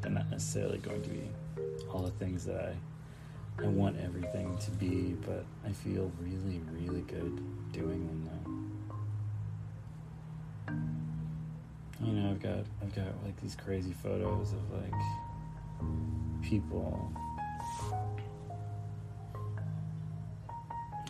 they're 0.00 0.10
not 0.10 0.30
necessarily 0.30 0.78
going 0.78 1.02
to 1.02 1.08
be 1.10 1.28
all 1.90 2.02
the 2.02 2.10
things 2.12 2.44
that 2.44 2.60
I 2.60 2.74
I 3.60 3.66
want 3.66 3.96
everything 4.00 4.56
to 4.58 4.70
be, 4.70 5.16
but 5.26 5.44
I 5.66 5.72
feel 5.72 6.12
really, 6.20 6.60
really 6.70 7.00
good 7.00 7.40
doing 7.72 8.24
them. 8.24 8.78
You 12.00 12.12
know, 12.12 12.30
I've 12.30 12.40
got 12.40 12.64
I've 12.80 12.94
got 12.94 13.06
like 13.24 13.40
these 13.42 13.56
crazy 13.56 13.92
photos 14.00 14.52
of 14.52 14.60
like 14.70 14.94
people 16.40 17.12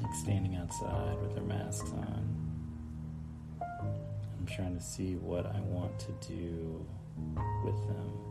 like 0.02 0.14
standing 0.14 0.57
outside 0.57 1.21
with 1.21 1.35
their 1.35 1.45
masks 1.45 1.90
on. 1.90 2.35
I'm 3.61 4.47
trying 4.47 4.75
to 4.75 4.83
see 4.83 5.16
what 5.16 5.45
I 5.45 5.61
want 5.61 5.99
to 5.99 6.12
do 6.26 6.87
with 7.62 7.76
them. 7.88 8.27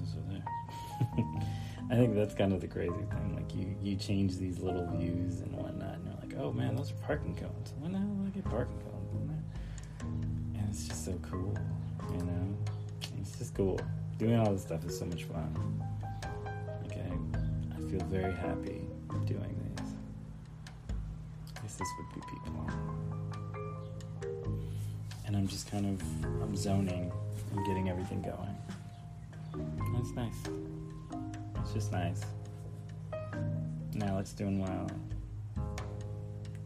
Was 0.00 0.14
there. 0.28 0.44
I 1.90 1.96
think 1.96 2.14
that's 2.14 2.34
kind 2.34 2.52
of 2.52 2.60
the 2.60 2.68
crazy 2.68 2.92
thing. 2.92 3.34
Like 3.34 3.54
you, 3.54 3.76
you 3.82 3.96
change 3.96 4.38
these 4.38 4.58
little 4.58 4.86
views 4.96 5.40
and 5.40 5.52
whatnot, 5.52 5.94
and 5.94 6.06
you're 6.06 6.16
like, 6.20 6.34
oh 6.38 6.52
man, 6.52 6.76
those 6.76 6.90
are 6.92 7.06
parking 7.06 7.34
cones. 7.34 7.72
When 7.78 7.92
the 7.92 7.98
hell 7.98 8.08
did 8.08 8.26
I 8.26 8.30
get 8.30 8.44
parking 8.44 8.80
cones 8.80 9.12
in 9.12 9.28
there? 9.28 10.60
And 10.60 10.68
it's 10.70 10.88
just 10.88 11.04
so 11.04 11.12
cool, 11.22 11.56
you 12.10 12.24
know. 12.24 12.56
It's 13.20 13.38
just 13.38 13.54
cool. 13.54 13.78
Doing 14.18 14.38
all 14.38 14.52
this 14.52 14.62
stuff 14.62 14.84
is 14.84 14.98
so 14.98 15.04
much 15.06 15.24
fun. 15.24 15.82
Okay, 16.86 17.12
I 17.72 17.90
feel 17.90 18.04
very 18.06 18.32
happy 18.32 18.86
doing 19.26 19.74
these. 19.76 19.92
I 21.56 21.60
guess 21.62 21.76
this 21.76 21.88
would 21.98 22.14
be 22.14 22.20
people. 22.32 22.70
And 25.26 25.36
I'm 25.36 25.46
just 25.46 25.70
kind 25.70 25.86
of 25.86 26.24
I'm 26.42 26.56
zoning 26.56 27.12
and 27.52 27.66
getting 27.66 27.88
everything 27.88 28.22
going. 28.22 28.56
That's 29.94 30.12
nice. 30.12 30.42
It's 31.60 31.72
just 31.72 31.92
nice. 31.92 32.22
Now 33.94 34.18
it's 34.18 34.32
doing 34.32 34.60
well. 34.60 34.90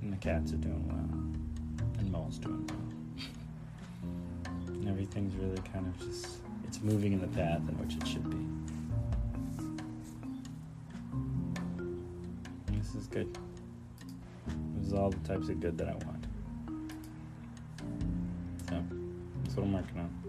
And 0.00 0.12
the 0.12 0.16
cats 0.16 0.52
are 0.52 0.56
doing 0.56 0.86
well. 0.88 1.98
And 1.98 2.10
Mole's 2.10 2.38
doing 2.38 2.66
well. 2.66 2.78
and 4.68 4.88
everything's 4.88 5.34
really 5.36 5.60
kind 5.72 5.86
of 5.86 5.98
just 6.06 6.38
it's 6.64 6.80
moving 6.82 7.12
in 7.12 7.20
the 7.20 7.28
path 7.28 7.60
in 7.68 7.78
which 7.78 7.96
it 7.96 8.06
should 8.06 8.28
be. 8.30 8.36
This 12.76 12.94
is 12.94 13.06
good. 13.06 13.36
This 14.76 14.86
is 14.86 14.92
all 14.94 15.10
the 15.10 15.28
types 15.28 15.48
of 15.48 15.60
good 15.60 15.76
that 15.78 15.88
I 15.88 15.92
want. 15.92 16.24
So 18.68 18.82
that's 19.44 19.56
what 19.56 19.64
I'm 19.64 19.72
working 19.72 19.98
on. 19.98 20.27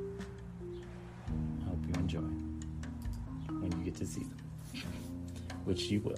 To 3.99 4.05
see 4.05 4.21
them, 4.21 4.37
which 5.65 5.91
you 5.91 5.99
will. 6.01 6.17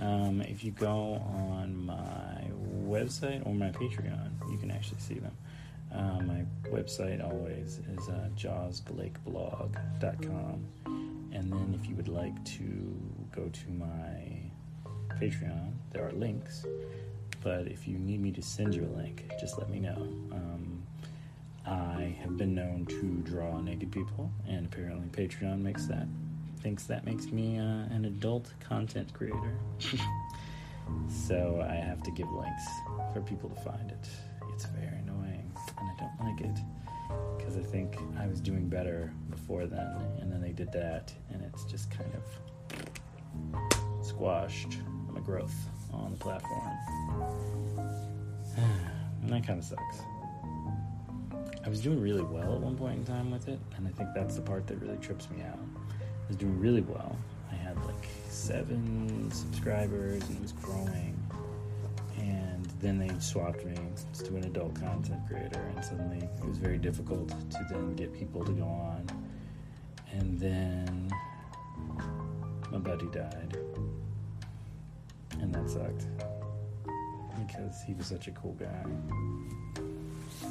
Um, 0.00 0.42
if 0.42 0.62
you 0.62 0.70
go 0.72 1.22
on 1.34 1.86
my 1.86 2.44
website 2.84 3.46
or 3.46 3.54
my 3.54 3.70
Patreon, 3.70 4.30
you 4.50 4.58
can 4.58 4.70
actually 4.70 5.00
see 5.00 5.18
them. 5.18 5.34
Uh, 5.92 6.20
my 6.20 6.44
website 6.70 7.24
always 7.24 7.78
is 7.78 8.08
uh, 8.08 8.28
jawsblakeblog.com. 8.36 10.66
And 11.32 11.52
then 11.52 11.78
if 11.80 11.88
you 11.88 11.96
would 11.96 12.08
like 12.08 12.44
to 12.44 12.96
go 13.34 13.48
to 13.48 13.70
my 13.70 14.42
Patreon, 15.20 15.72
there 15.92 16.06
are 16.06 16.12
links. 16.12 16.66
But 17.42 17.66
if 17.68 17.88
you 17.88 17.98
need 17.98 18.20
me 18.20 18.32
to 18.32 18.42
send 18.42 18.74
you 18.74 18.84
a 18.84 18.92
link, 18.96 19.30
just 19.40 19.56
let 19.58 19.70
me 19.70 19.80
know. 19.80 19.96
Um, 20.32 20.82
I 21.66 22.14
have 22.22 22.36
been 22.36 22.54
known 22.54 22.86
to 22.86 23.22
draw 23.30 23.60
naked 23.60 23.90
people, 23.92 24.30
and 24.48 24.66
apparently 24.66 25.08
Patreon 25.08 25.60
makes 25.60 25.86
that 25.86 26.06
thinks 26.58 26.84
that 26.84 27.04
makes 27.04 27.26
me 27.26 27.58
uh, 27.58 27.62
an 27.62 28.04
adult 28.04 28.52
content 28.60 29.12
creator. 29.12 29.58
so 31.08 31.64
I 31.68 31.74
have 31.74 32.02
to 32.02 32.10
give 32.10 32.30
links 32.30 32.66
for 33.12 33.20
people 33.20 33.48
to 33.50 33.60
find 33.62 33.90
it. 33.90 34.08
It's 34.52 34.66
very 34.66 34.98
annoying, 34.98 35.52
and 35.78 35.88
I 35.88 35.94
don't 35.98 36.28
like 36.28 36.40
it 36.40 36.58
because 37.36 37.56
I 37.56 37.62
think 37.62 37.96
I 38.18 38.26
was 38.26 38.40
doing 38.40 38.68
better 38.68 39.12
before 39.30 39.66
then, 39.66 39.96
and 40.20 40.30
then 40.30 40.40
they 40.42 40.52
did 40.52 40.72
that, 40.72 41.12
and 41.32 41.42
it's 41.42 41.64
just 41.64 41.90
kind 41.90 42.12
of 42.14 42.24
squashed 44.04 44.78
my 45.08 45.20
growth 45.20 45.54
on 45.92 46.10
the 46.10 46.18
platform. 46.18 46.76
and 48.56 49.30
that 49.30 49.46
kind 49.46 49.58
of 49.58 49.64
sucks. 49.64 50.00
I 51.64 51.68
was 51.68 51.80
doing 51.80 52.00
really 52.00 52.22
well 52.22 52.54
at 52.54 52.60
one 52.60 52.76
point 52.76 52.98
in 52.98 53.04
time 53.04 53.30
with 53.30 53.48
it, 53.48 53.60
and 53.76 53.86
I 53.86 53.90
think 53.90 54.10
that's 54.14 54.36
the 54.36 54.42
part 54.42 54.66
that 54.66 54.76
really 54.76 54.96
trips 54.98 55.28
me 55.30 55.42
out 55.42 55.58
was 56.28 56.36
doing 56.36 56.58
really 56.60 56.82
well. 56.82 57.16
I 57.50 57.54
had 57.54 57.76
like 57.86 58.06
seven 58.28 59.30
subscribers 59.32 60.22
and 60.28 60.36
it 60.36 60.42
was 60.42 60.52
growing. 60.52 61.18
And 62.18 62.66
then 62.80 62.98
they 62.98 63.10
swapped 63.18 63.64
me 63.64 63.74
to 64.24 64.36
an 64.36 64.44
adult 64.44 64.74
content 64.74 65.20
creator, 65.28 65.60
and 65.74 65.84
suddenly 65.84 66.18
it 66.18 66.44
was 66.44 66.58
very 66.58 66.78
difficult 66.78 67.28
to 67.28 67.66
then 67.70 67.94
get 67.94 68.12
people 68.12 68.44
to 68.44 68.52
go 68.52 68.64
on. 68.64 69.06
And 70.12 70.38
then 70.38 71.10
my 72.70 72.78
buddy 72.78 73.06
died, 73.06 73.56
and 75.40 75.54
that 75.54 75.70
sucked 75.70 76.06
because 77.46 77.82
he 77.86 77.94
was 77.94 78.06
such 78.06 78.26
a 78.26 78.32
cool 78.32 78.54
guy. 78.58 78.84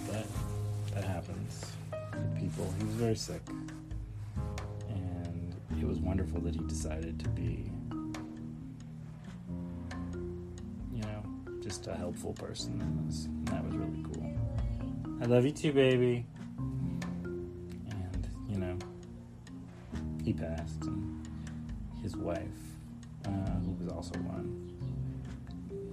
But 0.07 0.25
that 0.93 1.03
happens 1.03 1.65
to 1.91 2.39
people. 2.39 2.73
He 2.79 2.85
was 2.85 2.95
very 2.95 3.15
sick 3.15 3.41
it 5.87 5.91
was 5.91 5.99
wonderful 5.99 6.41
that 6.41 6.53
he 6.53 6.59
decided 6.65 7.17
to 7.17 7.29
be, 7.29 7.71
you 10.93 11.01
know, 11.01 11.23
just 11.61 11.87
a 11.87 11.95
helpful 11.95 12.33
person. 12.33 12.81
And, 12.81 13.05
was, 13.05 13.23
and 13.25 13.47
that 13.47 13.63
was 13.63 13.73
really 13.73 14.03
cool. 14.03 14.33
I 15.21 15.25
love 15.27 15.45
you 15.45 15.51
too, 15.51 15.71
baby. 15.71 16.25
And, 16.57 18.27
you 18.49 18.57
know, 18.57 18.77
he 20.25 20.33
passed, 20.33 20.81
and 20.81 21.25
his 22.03 22.17
wife, 22.17 22.41
uh, 23.25 23.29
who 23.29 23.71
was 23.79 23.87
also 23.87 24.19
one, 24.19 24.69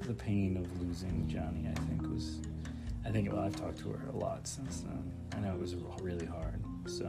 the 0.01 0.15
pain 0.15 0.57
of 0.57 0.83
losing 0.83 1.29
Johnny, 1.29 1.69
I 1.71 1.75
think, 1.83 2.03
was. 2.13 2.41
I 3.07 3.11
think, 3.11 3.33
well, 3.33 3.43
I've 3.43 3.55
talked 3.55 3.79
to 3.81 3.91
her 3.91 4.09
a 4.13 4.17
lot 4.17 4.49
since 4.49 4.81
then. 4.81 5.13
I 5.37 5.39
know 5.39 5.53
it 5.55 5.61
was 5.61 5.77
really 6.01 6.27
hard, 6.27 6.61
so 6.87 7.07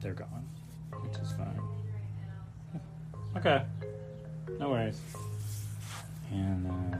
they're 0.00 0.14
gone, 0.14 0.46
which 1.02 1.16
is 1.18 1.32
fine. 1.32 1.60
Okay, 3.36 3.62
no 4.58 4.70
worries. 4.70 5.00
And 6.32 6.66
uh, 6.66 6.96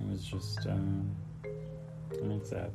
it 0.00 0.10
was 0.10 0.22
just, 0.22 0.66
um, 0.66 1.10
I 1.44 2.24
mean, 2.24 2.44
sad, 2.44 2.70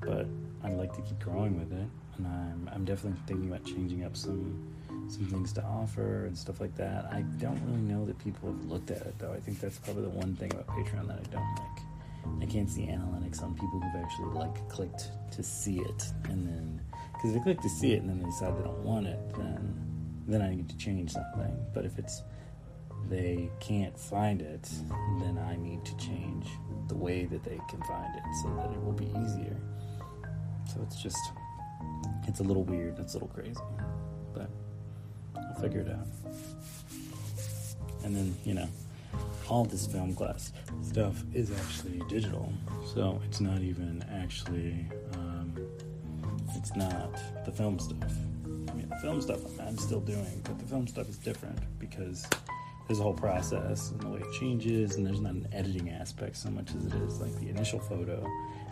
but 0.00 0.26
I'd 0.62 0.74
like 0.76 0.94
to 0.94 1.02
keep 1.02 1.18
growing 1.20 1.58
with 1.58 1.72
it, 1.72 1.88
and 2.16 2.26
I'm 2.26 2.70
I'm 2.72 2.84
definitely 2.84 3.18
thinking 3.26 3.48
about 3.48 3.64
changing 3.64 4.04
up 4.04 4.16
some 4.16 4.74
some 5.08 5.26
things 5.26 5.52
to 5.54 5.62
offer 5.64 6.26
and 6.26 6.36
stuff 6.36 6.60
like 6.60 6.76
that. 6.76 7.06
I 7.12 7.22
don't 7.38 7.60
really 7.66 7.80
know 7.80 8.04
that 8.06 8.18
people 8.18 8.50
have 8.50 8.64
looked 8.66 8.90
at 8.90 8.98
it 8.98 9.18
though. 9.18 9.32
I 9.32 9.40
think 9.40 9.60
that's 9.60 9.78
probably 9.78 10.02
the 10.02 10.10
one 10.10 10.36
thing 10.36 10.52
about 10.52 10.66
Patreon 10.68 11.06
that 11.08 11.18
I 11.18 11.34
don't 11.34 11.54
like. 11.56 11.87
I 12.40 12.46
can't 12.46 12.70
see 12.70 12.82
analytics 12.82 13.42
on 13.42 13.54
people 13.54 13.80
who've 13.80 14.02
actually 14.02 14.32
like 14.34 14.68
clicked 14.68 15.10
to 15.32 15.42
see 15.42 15.80
it, 15.80 16.04
and 16.24 16.46
then 16.46 16.80
because 17.12 17.32
they 17.34 17.40
click 17.40 17.60
to 17.60 17.68
see 17.68 17.92
it 17.92 18.02
and 18.02 18.08
then 18.08 18.18
they 18.18 18.26
decide 18.26 18.56
they 18.58 18.62
don't 18.62 18.84
want 18.84 19.06
it, 19.06 19.18
then 19.36 19.84
then 20.26 20.42
I 20.42 20.54
need 20.54 20.68
to 20.68 20.76
change 20.76 21.12
something. 21.12 21.56
But 21.74 21.84
if 21.84 21.98
it's 21.98 22.22
they 23.08 23.50
can't 23.60 23.98
find 23.98 24.42
it, 24.42 24.68
then 25.20 25.38
I 25.38 25.56
need 25.56 25.84
to 25.84 25.96
change 25.96 26.46
the 26.88 26.94
way 26.94 27.24
that 27.26 27.42
they 27.42 27.58
can 27.68 27.80
find 27.82 28.14
it 28.14 28.22
so 28.42 28.54
that 28.56 28.70
it 28.70 28.82
will 28.82 28.92
be 28.92 29.06
easier. 29.24 29.56
So 30.72 30.80
it's 30.82 31.02
just 31.02 31.32
it's 32.26 32.40
a 32.40 32.42
little 32.42 32.64
weird, 32.64 32.98
it's 32.98 33.14
a 33.14 33.16
little 33.16 33.34
crazy, 33.34 33.60
but 34.34 34.50
I'll 35.36 35.60
figure 35.60 35.80
it 35.80 35.88
out. 35.88 36.06
And 38.04 38.14
then 38.14 38.34
you 38.44 38.54
know 38.54 38.68
all 39.48 39.64
this 39.64 39.86
film 39.86 40.14
class 40.14 40.52
stuff 40.82 41.22
is 41.34 41.50
actually 41.50 42.02
digital. 42.08 42.52
So 42.94 43.20
it's 43.24 43.40
not 43.40 43.60
even 43.60 44.04
actually, 44.12 44.86
um, 45.14 45.54
it's 46.54 46.74
not 46.76 47.18
the 47.44 47.52
film 47.52 47.78
stuff. 47.78 48.12
I 48.44 48.74
mean, 48.74 48.88
the 48.88 48.96
film 48.96 49.20
stuff 49.20 49.40
I'm 49.60 49.78
still 49.78 50.00
doing, 50.00 50.40
but 50.44 50.58
the 50.58 50.66
film 50.66 50.86
stuff 50.86 51.08
is 51.08 51.16
different 51.16 51.58
because 51.78 52.26
there's 52.86 53.00
a 53.00 53.02
whole 53.02 53.14
process 53.14 53.90
and 53.90 54.00
the 54.00 54.08
way 54.08 54.20
it 54.20 54.32
changes, 54.38 54.96
and 54.96 55.06
there's 55.06 55.20
not 55.20 55.32
an 55.32 55.48
editing 55.52 55.90
aspect 55.90 56.36
so 56.36 56.50
much 56.50 56.74
as 56.74 56.86
it 56.86 56.94
is 56.94 57.20
like 57.20 57.34
the 57.40 57.48
initial 57.48 57.78
photo 57.78 58.26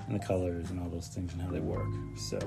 and 0.06 0.14
the 0.14 0.24
colors 0.24 0.70
and 0.70 0.80
all 0.80 0.88
those 0.88 1.08
things 1.08 1.32
and 1.32 1.42
how 1.42 1.50
they 1.50 1.60
work. 1.60 1.92
So 2.16 2.38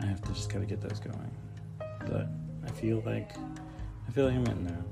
I 0.00 0.06
have 0.06 0.22
to 0.22 0.32
just 0.32 0.50
kind 0.50 0.62
of 0.62 0.68
get 0.68 0.80
those 0.80 1.00
going. 1.00 1.30
But 1.78 2.28
I 2.64 2.70
feel 2.70 3.02
like 3.04 3.32
I 4.06 4.10
feel 4.12 4.26
like 4.26 4.34
I'm 4.34 4.46
in 4.46 4.64
there. 4.64 4.84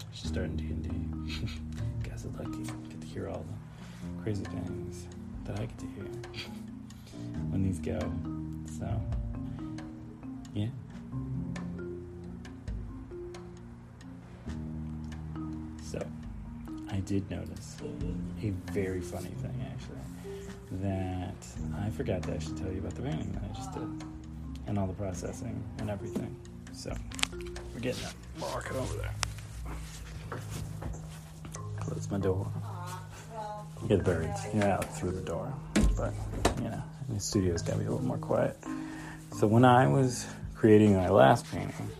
I 0.00 0.16
should 0.16 0.28
start 0.28 0.46
in 0.46 0.56
D 0.56 0.64
and 0.64 0.82
D. 0.82 1.50
so 2.24 2.42
lucky. 2.42 2.62
Get 2.88 3.00
to 3.00 3.06
hear 3.06 3.28
all 3.28 3.44
the 3.44 4.22
crazy 4.22 4.44
things 4.44 5.06
that 5.44 5.58
I 5.58 5.66
get 5.66 5.78
to 5.78 5.86
hear 5.86 6.04
when 7.50 7.62
these 7.62 7.78
go. 7.78 7.98
So, 8.78 9.00
yeah. 10.54 10.68
So, 15.82 16.00
I 16.90 17.00
did 17.00 17.30
notice 17.30 17.76
a 18.42 18.50
very 18.72 19.00
funny 19.00 19.30
thing 19.42 19.66
actually 19.70 19.98
that 20.82 21.46
I 21.78 21.90
forgot 21.90 22.22
to 22.24 22.32
actually 22.32 22.58
tell 22.58 22.72
you 22.72 22.78
about 22.78 22.94
the 22.94 23.02
painting 23.02 23.32
that 23.32 23.42
I 23.44 23.54
just 23.54 23.72
did 23.72 24.04
and 24.66 24.78
all 24.78 24.86
the 24.86 24.94
processing 24.94 25.62
and 25.78 25.90
everything. 25.90 26.34
So, 26.72 26.92
we're 27.74 27.80
getting 27.80 28.02
that 28.02 28.14
market 28.38 28.76
over 28.76 28.96
there 28.96 29.14
close 31.84 32.10
my 32.10 32.18
door. 32.18 32.50
You 33.82 33.88
get 33.88 34.04
birds, 34.04 34.40
you're 34.54 34.64
out 34.64 34.96
through 34.96 35.12
the 35.12 35.20
door. 35.20 35.52
But, 35.96 36.14
you 36.58 36.70
know, 36.70 36.82
the 37.08 37.20
studio's 37.20 37.62
gotta 37.62 37.78
be 37.78 37.84
a 37.84 37.90
little 37.90 38.06
more 38.06 38.18
quiet. 38.18 38.56
So 39.38 39.46
when 39.46 39.64
I 39.64 39.86
was 39.86 40.26
creating 40.54 40.96
my 40.96 41.08
last 41.08 41.50
painting, 41.50 41.90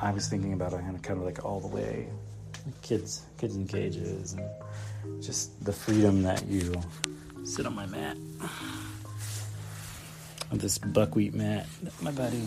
I 0.00 0.10
was 0.12 0.28
thinking 0.28 0.54
about 0.54 0.72
it 0.72 0.80
kind 1.02 1.18
of, 1.18 1.24
like 1.24 1.44
all 1.44 1.60
the 1.60 1.68
way 1.68 2.08
kids, 2.80 3.22
kids 3.38 3.56
in 3.56 3.66
cages, 3.66 4.32
and 4.32 5.22
just 5.22 5.64
the 5.64 5.72
freedom 5.72 6.22
that 6.22 6.46
you 6.46 6.72
sit 7.44 7.66
on 7.66 7.74
my 7.74 7.86
mat. 7.86 8.16
On 10.50 10.58
this 10.58 10.78
buckwheat 10.78 11.34
mat 11.34 11.66
my 12.02 12.10
buddy 12.10 12.46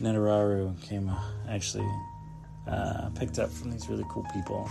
Netararu 0.00 0.78
came 0.82 1.08
uh, 1.08 1.18
actually 1.48 1.88
uh, 2.68 3.08
picked 3.14 3.38
up 3.38 3.50
from 3.50 3.70
these 3.70 3.88
really 3.88 4.04
cool 4.10 4.26
people 4.34 4.68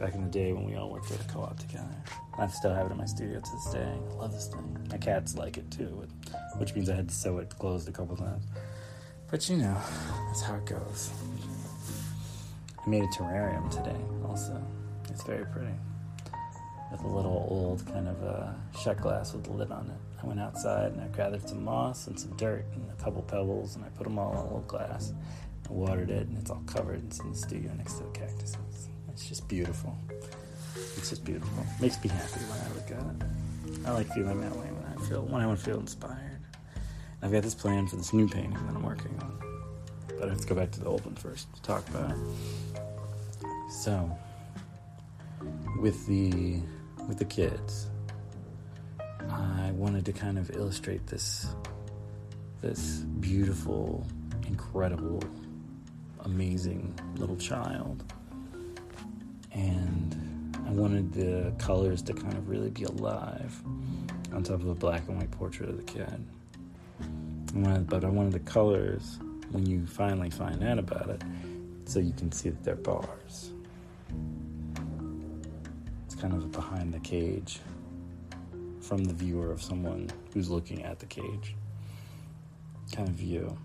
back 0.00 0.14
in 0.14 0.22
the 0.22 0.30
day 0.30 0.52
when 0.52 0.64
we 0.64 0.74
all 0.76 0.90
worked 0.90 1.12
at 1.12 1.20
a 1.20 1.24
co-op 1.24 1.58
together. 1.58 1.94
I 2.38 2.46
still 2.46 2.72
have 2.72 2.86
it 2.86 2.92
in 2.92 2.96
my 2.96 3.04
studio 3.04 3.38
to 3.38 3.50
this 3.52 3.72
day. 3.72 3.92
I 4.10 4.14
love 4.14 4.32
this 4.32 4.46
thing. 4.48 4.88
My 4.90 4.96
cats 4.96 5.36
like 5.36 5.58
it 5.58 5.70
too, 5.70 6.08
which 6.56 6.74
means 6.74 6.88
I 6.88 6.96
had 6.96 7.10
to 7.10 7.14
sew 7.14 7.38
it 7.38 7.50
closed 7.58 7.86
a 7.86 7.92
couple 7.92 8.16
times. 8.16 8.44
But 9.30 9.48
you 9.50 9.58
know, 9.58 9.76
that's 10.26 10.42
how 10.42 10.56
it 10.56 10.64
goes. 10.64 11.10
I 12.84 12.88
made 12.88 13.04
a 13.04 13.08
terrarium 13.08 13.70
today 13.70 14.00
also. 14.26 14.60
It's 15.10 15.22
very 15.22 15.44
pretty. 15.44 15.74
With 16.90 17.02
a 17.02 17.06
little 17.06 17.46
old 17.50 17.86
kind 17.86 18.08
of 18.08 18.22
uh, 18.24 18.26
a 18.26 18.78
shot 18.82 19.00
glass 19.00 19.34
with 19.34 19.46
a 19.48 19.52
lid 19.52 19.70
on 19.70 19.86
it. 19.86 20.22
I 20.22 20.26
went 20.26 20.40
outside 20.40 20.92
and 20.92 21.00
I 21.02 21.06
gathered 21.16 21.46
some 21.48 21.62
moss 21.62 22.06
and 22.06 22.18
some 22.18 22.34
dirt 22.36 22.64
and 22.74 22.90
a 22.90 23.02
couple 23.02 23.22
pebbles 23.22 23.76
and 23.76 23.84
I 23.84 23.88
put 23.90 24.04
them 24.04 24.18
all 24.18 24.32
in 24.32 24.38
a 24.38 24.42
little 24.44 24.60
glass 24.60 25.12
I 25.70 25.72
watered 25.72 26.10
it, 26.10 26.26
and 26.26 26.36
it's 26.36 26.50
all 26.50 26.62
covered. 26.66 26.96
and 26.96 27.06
It's 27.06 27.20
in 27.20 27.30
the 27.30 27.36
studio 27.36 27.70
next 27.74 27.94
to 27.94 28.02
the 28.02 28.10
cactuses. 28.10 28.56
It's 29.12 29.28
just 29.28 29.48
beautiful. 29.48 29.96
It's 30.96 31.10
just 31.10 31.24
beautiful. 31.24 31.66
Makes 31.80 32.02
me 32.02 32.10
happy 32.10 32.40
when 32.40 32.58
I 32.60 32.74
look 32.74 32.90
at 32.90 33.22
it. 33.22 33.86
I 33.86 33.92
like 33.92 34.08
feeling 34.08 34.40
that 34.40 34.54
way 34.54 34.66
when 34.66 34.84
I 34.92 35.08
feel 35.08 35.22
when 35.22 35.40
I 35.42 35.46
want 35.46 35.58
to 35.58 35.64
feel 35.64 35.80
inspired. 35.80 36.40
I've 37.22 37.32
got 37.32 37.42
this 37.42 37.54
plan 37.54 37.86
for 37.86 37.96
this 37.96 38.12
new 38.12 38.28
painting 38.28 38.54
that 38.66 38.74
I'm 38.74 38.82
working 38.82 39.18
on, 39.20 39.38
but 40.18 40.28
I 40.28 40.30
have 40.30 40.40
to 40.40 40.46
go 40.46 40.54
back 40.54 40.70
to 40.72 40.80
the 40.80 40.86
old 40.86 41.04
one 41.04 41.14
first 41.14 41.52
to 41.54 41.62
talk 41.62 41.88
about 41.88 42.12
it. 42.12 42.16
So, 43.70 44.16
with 45.80 46.06
the 46.06 46.60
with 47.08 47.18
the 47.18 47.24
kids, 47.24 47.88
I 49.28 49.70
wanted 49.72 50.04
to 50.06 50.12
kind 50.12 50.38
of 50.38 50.50
illustrate 50.50 51.06
this 51.06 51.46
this 52.60 52.98
beautiful, 53.20 54.06
incredible, 54.46 55.22
amazing 56.20 56.98
little 57.16 57.36
child. 57.36 58.04
And 59.52 60.56
I 60.66 60.70
wanted 60.70 61.12
the 61.12 61.52
colors 61.58 62.02
to 62.02 62.12
kind 62.12 62.34
of 62.34 62.48
really 62.48 62.70
be 62.70 62.84
alive 62.84 63.60
on 64.32 64.42
top 64.42 64.60
of 64.60 64.68
a 64.68 64.74
black 64.74 65.08
and 65.08 65.18
white 65.18 65.30
portrait 65.30 65.68
of 65.68 65.76
the 65.76 65.82
kid. 65.82 66.24
But 67.88 68.04
I 68.04 68.08
wanted 68.08 68.32
the 68.32 68.40
colors 68.40 69.18
when 69.50 69.66
you 69.66 69.86
finally 69.86 70.30
find 70.30 70.62
out 70.62 70.78
about 70.78 71.10
it 71.10 71.22
so 71.84 71.98
you 71.98 72.12
can 72.12 72.30
see 72.30 72.50
that 72.50 72.62
they're 72.62 72.76
bars. 72.76 73.50
It's 76.06 76.14
kind 76.14 76.34
of 76.34 76.52
behind 76.52 76.94
the 76.94 77.00
cage 77.00 77.58
from 78.80 79.04
the 79.04 79.12
viewer 79.12 79.50
of 79.50 79.60
someone 79.62 80.10
who's 80.32 80.48
looking 80.48 80.84
at 80.84 81.00
the 81.00 81.06
cage 81.06 81.56
kind 82.92 83.08
of 83.08 83.14
view. 83.14 83.56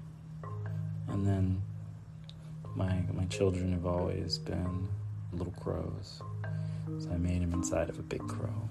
And 1.08 1.26
then 1.26 1.62
my 2.76 3.04
my 3.14 3.26
children 3.26 3.72
have 3.74 3.86
always 3.86 4.38
been 4.38 4.88
little 5.38 5.54
crows. 5.54 6.22
So 7.00 7.10
I 7.12 7.18
made 7.18 7.42
him 7.42 7.54
inside 7.54 7.90
of 7.90 8.00
a 8.00 8.04
big 8.04 8.26
crow. 8.28 8.70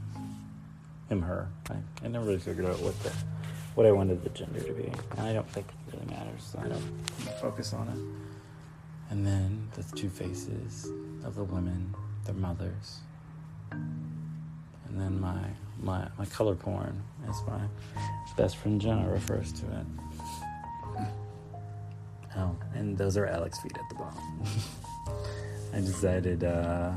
Him, 1.08 1.22
her. 1.22 1.48
I, 1.70 1.76
I 2.04 2.08
never 2.08 2.24
really 2.24 2.38
figured 2.38 2.66
out 2.66 2.78
what 2.80 2.98
the 3.02 3.12
what 3.74 3.86
I 3.86 3.92
wanted 3.92 4.22
the 4.22 4.30
gender 4.30 4.60
to 4.60 4.72
be. 4.72 4.92
And 5.12 5.20
I 5.20 5.32
don't 5.32 5.48
think 5.50 5.66
it 5.68 5.94
really 5.94 6.06
matters, 6.06 6.44
so 6.44 6.60
I 6.60 6.68
don't 6.68 7.40
focus 7.40 7.72
on 7.72 7.88
it. 7.88 9.10
And 9.10 9.26
then 9.26 9.68
the 9.74 9.82
two 9.96 10.08
faces 10.08 10.88
of 11.24 11.34
the 11.34 11.44
women, 11.44 11.94
their 12.24 12.34
mothers. 12.34 13.00
And 13.70 15.00
then 15.00 15.20
my 15.20 15.40
my 15.82 16.08
my 16.18 16.24
color 16.26 16.54
porn, 16.54 17.02
as 17.28 17.36
my 17.46 17.60
best 18.36 18.56
friend 18.56 18.80
Jenna 18.80 19.08
refers 19.10 19.52
to 19.52 19.66
it. 19.66 19.86
Oh, 22.36 22.56
and 22.74 22.98
those 22.98 23.16
are 23.16 23.26
Alex 23.26 23.60
feet 23.60 23.76
at 23.76 23.88
the 23.88 23.94
bottom. 23.94 24.44
I 25.74 25.80
decided 25.80 26.44
uh, 26.44 26.92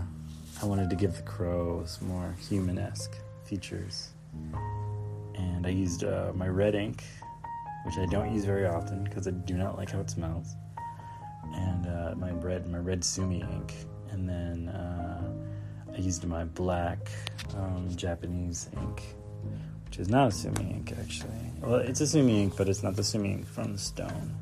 I 0.62 0.66
wanted 0.66 0.92
to 0.92 0.96
give 0.96 1.16
the 1.16 1.24
crow 1.24 1.84
some 1.88 2.10
more 2.10 2.36
human-esque 2.48 3.18
features, 3.44 4.10
and 5.34 5.66
I 5.66 5.70
used 5.70 6.04
uh, 6.04 6.32
my 6.36 6.48
red 6.48 6.76
ink, 6.76 7.04
which 7.86 7.96
I 7.98 8.06
don't 8.06 8.32
use 8.32 8.46
very 8.46 8.68
often 8.68 9.04
because 9.04 9.28
I 9.28 9.32
do 9.32 9.56
not 9.56 9.78
like 9.78 9.90
how 9.90 10.00
it 10.00 10.12
smells, 10.12 10.56
and 11.56 11.88
uh, 11.88 12.13
my 12.18 12.30
red 12.34 12.68
my 12.68 12.78
red 12.78 13.04
sumi 13.04 13.42
ink, 13.42 13.74
and 14.12 14.30
then 14.30 14.70
uh, 14.70 15.34
I 15.96 15.98
used 15.98 16.24
my 16.26 16.44
black 16.44 17.00
um, 17.56 17.90
Japanese 17.96 18.70
ink, 18.78 19.02
which 19.86 19.98
is 19.98 20.08
not 20.08 20.28
a 20.28 20.32
sumi 20.32 20.70
ink 20.70 20.94
actually. 21.00 21.52
Well, 21.62 21.80
it's 21.80 22.02
a 22.02 22.06
sumi 22.06 22.44
ink, 22.44 22.54
but 22.56 22.70
it's 22.70 22.84
not 22.84 22.96
the 22.96 23.04
sumi 23.04 23.32
ink 23.32 23.48
from 23.48 23.74
the 23.74 23.80
stone. 23.80 24.36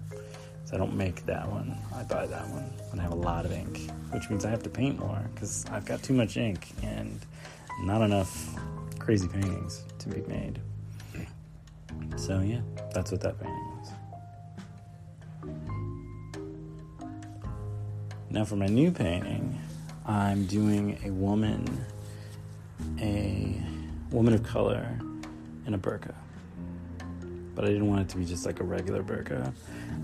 So 0.66 0.76
I 0.76 0.78
don't 0.78 0.96
make 0.96 1.26
that 1.28 1.48
one. 1.48 1.78
I 1.96 2.02
buy 2.04 2.26
that 2.26 2.48
one 2.50 2.64
when 2.90 3.00
I 3.00 3.04
have 3.04 3.12
a 3.12 3.16
lot 3.16 3.46
of 3.46 3.52
ink, 3.52 3.92
which 4.12 4.30
means 4.32 4.46
I 4.46 4.50
have 4.50 4.64
to 4.64 4.70
paint 4.70 4.98
more 5.00 5.24
because 5.34 5.64
I've 5.70 5.86
got 5.86 6.02
too 6.02 6.14
much 6.14 6.38
ink 6.38 6.70
and 6.82 7.24
not 7.84 8.02
enough 8.02 8.56
crazy 8.98 9.28
paintings 9.28 9.84
to 10.00 10.10
be 10.10 10.22
made. 10.22 10.60
So 12.18 12.42
yeah, 12.42 12.62
that's 12.94 13.12
what 13.12 13.22
that 13.22 13.40
painting 13.40 13.78
was. 13.78 13.92
Now 18.32 18.44
for 18.44 18.56
my 18.56 18.66
new 18.66 18.92
painting, 18.92 19.62
I'm 20.08 20.48
doing 20.48 21.00
a 21.06 21.12
woman, 21.12 21.86
a 23.00 23.62
woman 24.10 24.34
of 24.34 24.42
color 24.42 25.00
in 25.68 25.76
a 25.76 25.78
burqa 25.78 26.16
but 27.56 27.64
I 27.64 27.70
didn't 27.70 27.88
want 27.88 28.02
it 28.02 28.10
to 28.10 28.18
be 28.18 28.26
just 28.26 28.46
like 28.46 28.60
a 28.60 28.64
regular 28.64 29.02
burqa. 29.02 29.54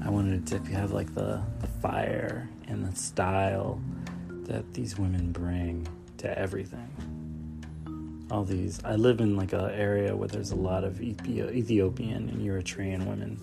I 0.03 0.09
wanted 0.09 0.47
to 0.47 0.59
have 0.73 0.91
like 0.91 1.13
the, 1.13 1.41
the 1.59 1.67
fire 1.67 2.49
and 2.67 2.85
the 2.85 2.95
style 2.95 3.81
that 4.43 4.73
these 4.73 4.97
women 4.97 5.31
bring 5.31 5.87
to 6.17 6.37
everything. 6.37 6.87
All 8.29 8.43
these, 8.43 8.79
I 8.85 8.95
live 8.95 9.19
in 9.19 9.35
like 9.35 9.53
an 9.53 9.69
area 9.71 10.15
where 10.15 10.27
there's 10.27 10.51
a 10.51 10.55
lot 10.55 10.83
of 10.83 11.01
Ethiopian 11.01 12.29
and 12.29 12.41
Eritrean 12.41 13.05
women, 13.05 13.39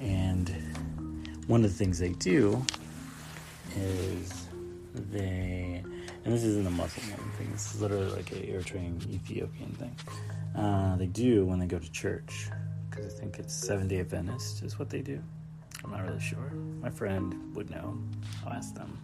and 0.00 0.48
one 1.46 1.64
of 1.64 1.70
the 1.70 1.76
things 1.76 1.98
they 1.98 2.10
do 2.14 2.64
is 3.76 4.48
they, 4.94 5.82
and 6.24 6.34
this 6.34 6.44
isn't 6.44 6.66
a 6.66 6.70
Muslim 6.70 7.06
thing, 7.38 7.52
this 7.52 7.74
is 7.74 7.80
literally 7.80 8.10
like 8.10 8.30
a 8.32 8.36
Eritrean 8.36 9.06
Ethiopian 9.12 9.72
thing. 9.72 9.94
Uh, 10.56 10.96
they 10.96 11.06
do 11.06 11.44
when 11.44 11.58
they 11.58 11.66
go 11.66 11.78
to 11.78 11.92
church 11.92 12.48
because 12.90 13.06
I 13.06 13.18
think 13.18 13.38
it's 13.38 13.54
Seven 13.54 13.88
Day 13.88 14.00
Adventist 14.00 14.62
is 14.62 14.78
what 14.78 14.90
they 14.90 15.00
do. 15.00 15.22
I'm 15.84 15.90
not 15.90 16.02
really 16.02 16.20
sure. 16.20 16.52
My 16.80 16.90
friend 16.90 17.54
would 17.54 17.70
know. 17.70 17.98
I'll 18.44 18.52
ask 18.52 18.74
them. 18.74 18.98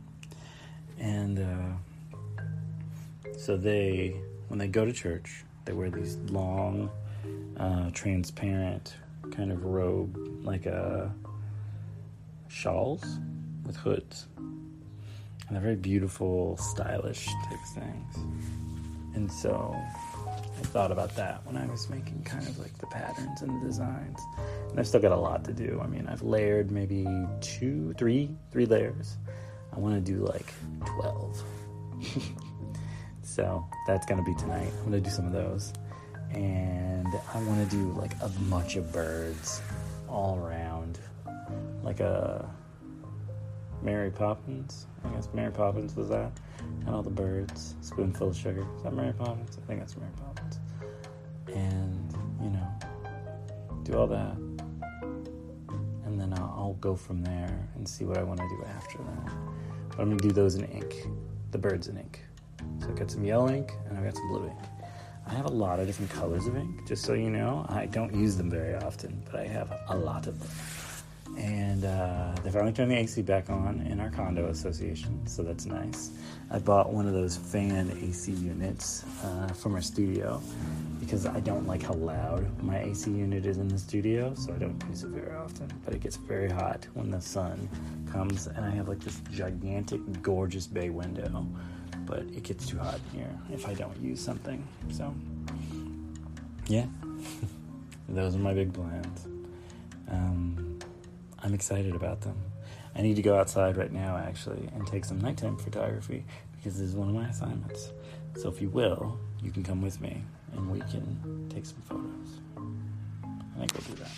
And 0.99 1.39
uh, 1.39 2.53
so 3.37 3.57
they, 3.57 4.17
when 4.49 4.59
they 4.59 4.69
go 4.69 4.85
to 4.85 4.93
church, 4.93 5.45
they 5.65 5.73
wear 5.73 5.91
these 5.91 6.17
long, 6.31 6.91
uh, 7.57 7.91
transparent 7.93 8.97
kind 9.31 9.53
of 9.53 9.65
robe, 9.65 10.17
like 10.43 10.67
a 10.67 11.13
uh, 11.25 11.29
shawls 12.49 13.05
with 13.67 13.77
hoods. 13.77 14.27
And 14.37 15.57
they're 15.57 15.63
very 15.63 15.77
beautiful, 15.77 16.57
stylish 16.57 17.27
type 17.27 17.59
things. 17.75 18.17
And 19.15 19.31
so 19.31 19.75
I 20.59 20.61
thought 20.63 20.91
about 20.91 21.15
that 21.15 21.47
when 21.47 21.57
I 21.57 21.67
was 21.67 21.89
making 21.89 22.25
kind 22.25 22.47
of 22.47 22.59
like 22.59 22.77
the 22.79 22.87
patterns 22.89 23.43
and 23.43 23.63
the 23.63 23.67
designs. 23.67 24.21
And 24.71 24.81
I've 24.81 24.89
still 24.89 25.01
got 25.01 25.13
a 25.13 25.17
lot 25.17 25.45
to 25.45 25.53
do. 25.53 25.81
I 25.83 25.87
mean, 25.87 26.09
I've 26.09 26.23
layered 26.23 26.73
maybe 26.73 27.07
two, 27.41 27.95
three, 27.97 28.35
three 28.51 28.67
layers. 28.67 29.19
I 29.73 29.79
want 29.79 29.95
to 29.95 30.01
do 30.01 30.25
like 30.25 30.53
12. 30.85 31.45
so 33.23 33.65
that's 33.87 34.05
going 34.05 34.19
to 34.19 34.29
be 34.29 34.35
tonight. 34.35 34.73
I'm 34.79 34.91
going 34.91 35.01
to 35.03 35.09
do 35.09 35.15
some 35.15 35.27
of 35.27 35.33
those. 35.33 35.73
And 36.33 37.07
I 37.33 37.41
want 37.43 37.71
to 37.71 37.77
do 37.77 37.93
like 37.93 38.15
a 38.21 38.29
bunch 38.51 38.75
of 38.75 38.93
birds 38.93 39.63
all 40.09 40.39
around. 40.39 40.99
Like 41.85 42.01
a 42.01 42.51
Mary 43.81 44.11
Poppins. 44.11 44.87
I 45.05 45.11
guess 45.11 45.29
Mary 45.33 45.53
Poppins 45.53 45.95
was 45.95 46.09
that. 46.09 46.33
And 46.81 46.95
all 46.95 47.03
the 47.03 47.11
birds. 47.11 47.75
Spoonful 47.81 48.29
of 48.29 48.37
sugar. 48.37 48.67
Is 48.77 48.83
that 48.83 48.93
Mary 48.93 49.13
Poppins? 49.13 49.59
I 49.63 49.67
think 49.67 49.81
that's 49.81 49.97
Mary 49.97 50.13
Poppins. 50.17 50.59
And, 51.55 52.13
you 52.43 52.51
know, 52.51 52.69
do 53.85 53.99
all 53.99 54.07
that. 54.07 54.37
And 56.05 56.19
then 56.21 56.33
I'll, 56.35 56.55
I'll 56.57 56.79
go 56.81 56.95
from 56.95 57.23
there 57.23 57.69
and 57.75 57.89
see 57.89 58.05
what 58.05 58.19
I 58.19 58.23
want 58.23 58.41
to 58.41 58.49
do 58.49 58.65
after 58.65 58.99
that. 58.99 59.33
But 59.91 60.01
I'm 60.01 60.07
going 60.07 60.19
to 60.19 60.29
do 60.29 60.33
those 60.33 60.55
in 60.55 60.65
ink. 60.65 61.07
The 61.51 61.59
birds 61.59 61.89
in 61.89 61.99
ink. 61.99 62.25
So 62.81 62.89
I've 62.89 62.97
got 62.97 63.11
some 63.11 63.25
yellow 63.25 63.49
ink 63.51 63.73
and 63.89 63.97
I've 63.99 64.05
got 64.05 64.15
some 64.15 64.29
blue 64.29 64.47
ink. 64.47 64.59
I 65.27 65.35
have 65.35 65.47
a 65.47 65.51
lot 65.51 65.79
of 65.79 65.87
different 65.87 66.11
colors 66.11 66.47
of 66.47 66.57
ink, 66.57 66.87
just 66.87 67.05
so 67.05 67.13
you 67.13 67.29
know. 67.29 67.67
I 67.69 67.85
don't 67.87 68.15
use 68.15 68.37
them 68.37 68.51
very 68.51 68.75
often, 68.77 69.23
but 69.27 69.41
I 69.41 69.47
have 69.47 69.71
a 69.89 69.97
lot 69.97 70.27
of 70.27 70.39
them 70.39 70.49
and 71.39 71.85
uh, 71.85 72.35
they 72.43 72.51
finally 72.51 72.73
turned 72.73 72.91
the 72.91 72.97
AC 72.97 73.23
back 73.23 73.49
on 73.49 73.87
in 73.89 74.01
our 74.01 74.11
condo 74.11 74.49
association, 74.49 75.25
so 75.27 75.43
that's 75.43 75.67
nice. 75.67 76.11
I 76.51 76.59
bought 76.59 76.93
one 76.93 77.07
of 77.07 77.13
those 77.13 77.37
fan 77.37 77.97
AC 78.03 78.33
units 78.33 79.05
uh, 79.23 79.49
our 79.67 79.81
studio 79.81 80.43
because 80.99 81.27
I 81.27 81.41
don't 81.41 81.67
like 81.67 81.83
how 81.83 81.95
loud 81.95 82.63
my 82.63 82.81
AC 82.81 83.11
unit 83.11 83.47
is 83.47 83.59
in 83.59 83.69
the 83.69 83.79
studio, 83.79 84.35
so 84.35 84.53
I 84.53 84.59
don't 84.59 84.83
use 84.89 85.05
it 85.05 85.11
very 85.11 85.37
often. 85.37 85.71
But 85.85 85.95
it 85.95 86.01
gets 86.01 86.17
very 86.17 86.51
hot 86.51 86.87
when 86.95 87.11
the 87.11 87.21
sun 87.21 87.69
comes, 88.11 88.49
and 88.49 88.65
I 88.65 88.71
have 88.71 88.89
like 88.89 89.01
this 89.01 89.21
gigantic, 89.31 90.01
gorgeous 90.21 90.67
bay 90.67 90.91
window, 90.91 91.47
but 92.05 92.21
it 92.21 92.43
gets 92.43 92.67
too 92.67 92.79
hot 92.79 92.99
in 93.13 93.21
here 93.21 93.39
if 93.53 93.69
I 93.69 93.75
don't 93.75 93.97
use 94.01 94.21
something. 94.21 94.67
So, 94.91 95.15
yeah, 96.67 96.87
those 98.09 98.35
are 98.35 98.41
my 98.41 98.55
big 98.55 98.73
plans. 98.73 99.27
Um, 100.11 100.68
I'm 101.43 101.55
excited 101.55 101.95
about 101.95 102.21
them. 102.21 102.37
I 102.95 103.03
need 103.03 103.17
to 103.17 103.23
go 103.23 103.39
outside 103.39 103.77
right 103.77 103.93
now, 103.93 104.17
actually, 104.17 104.69
and 104.75 104.87
take 104.87 105.05
some 105.05 105.21
nighttime 105.21 105.57
photography 105.57 106.25
because 106.57 106.79
this 106.79 106.89
is 106.89 106.97
one 106.97 107.09
of 107.09 107.15
my 107.15 107.29
assignments. 107.29 107.93
So, 108.37 108.49
if 108.49 108.61
you 108.61 108.69
will, 108.71 109.19
you 109.43 109.51
can 109.51 109.63
come 109.63 109.81
with 109.81 110.01
me 110.01 110.23
and 110.53 110.71
we 110.71 110.81
can 110.81 111.49
take 111.49 111.67
some 111.67 111.81
photos. 111.83 112.41
I 112.57 113.61
think 113.61 113.73
we'll 113.75 113.97
do 113.97 114.03
that. 114.03 114.11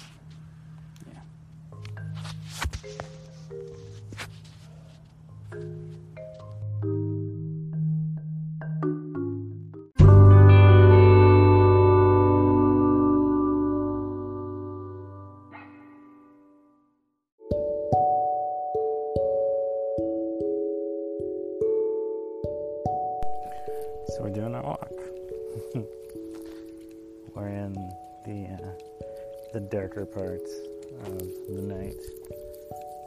So 24.08 24.22
we're 24.22 24.30
doing 24.30 24.54
our 24.54 24.62
walk. 24.62 24.90
we're 27.34 27.48
in 27.48 27.74
the 28.24 28.46
uh, 28.54 28.72
the 29.52 29.60
darker 29.60 30.04
parts 30.04 30.50
of 31.04 31.18
the 31.18 31.62
night, 31.62 32.00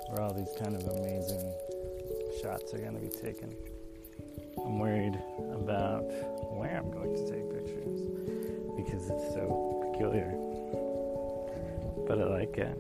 where 0.09 0.21
all 0.21 0.33
these 0.33 0.53
kind 0.59 0.75
of 0.75 0.83
amazing 0.87 1.53
shots 2.41 2.73
are 2.73 2.79
going 2.79 2.93
to 2.93 2.99
be 2.99 3.09
taken. 3.09 3.55
I'm 4.57 4.79
worried 4.79 5.19
about 5.53 6.03
where 6.55 6.77
I'm 6.77 6.91
going 6.91 7.15
to 7.15 7.31
take 7.31 7.49
pictures 7.51 8.01
because 8.77 9.09
it's 9.09 9.33
so 9.33 9.89
peculiar. 9.91 10.31
But 12.07 12.19
I 12.19 12.25
like 12.25 12.57
it. 12.57 12.77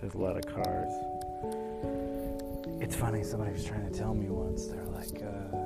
There's 0.00 0.14
a 0.14 0.18
lot 0.18 0.36
of 0.36 0.46
cars. 0.46 0.92
It's 2.80 2.96
funny, 2.96 3.22
somebody 3.22 3.52
was 3.52 3.64
trying 3.64 3.90
to 3.90 3.98
tell 3.98 4.14
me 4.14 4.28
once, 4.28 4.66
they're 4.66 4.84
like, 4.84 5.22
uh, 5.22 5.59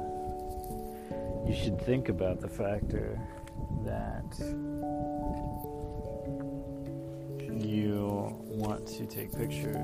you 1.46 1.54
should 1.54 1.80
think 1.82 2.08
about 2.08 2.40
the 2.40 2.48
factor 2.48 3.20
that 3.84 4.38
you 7.64 8.34
want 8.48 8.86
to 8.86 9.04
take 9.06 9.30
pictures 9.32 9.76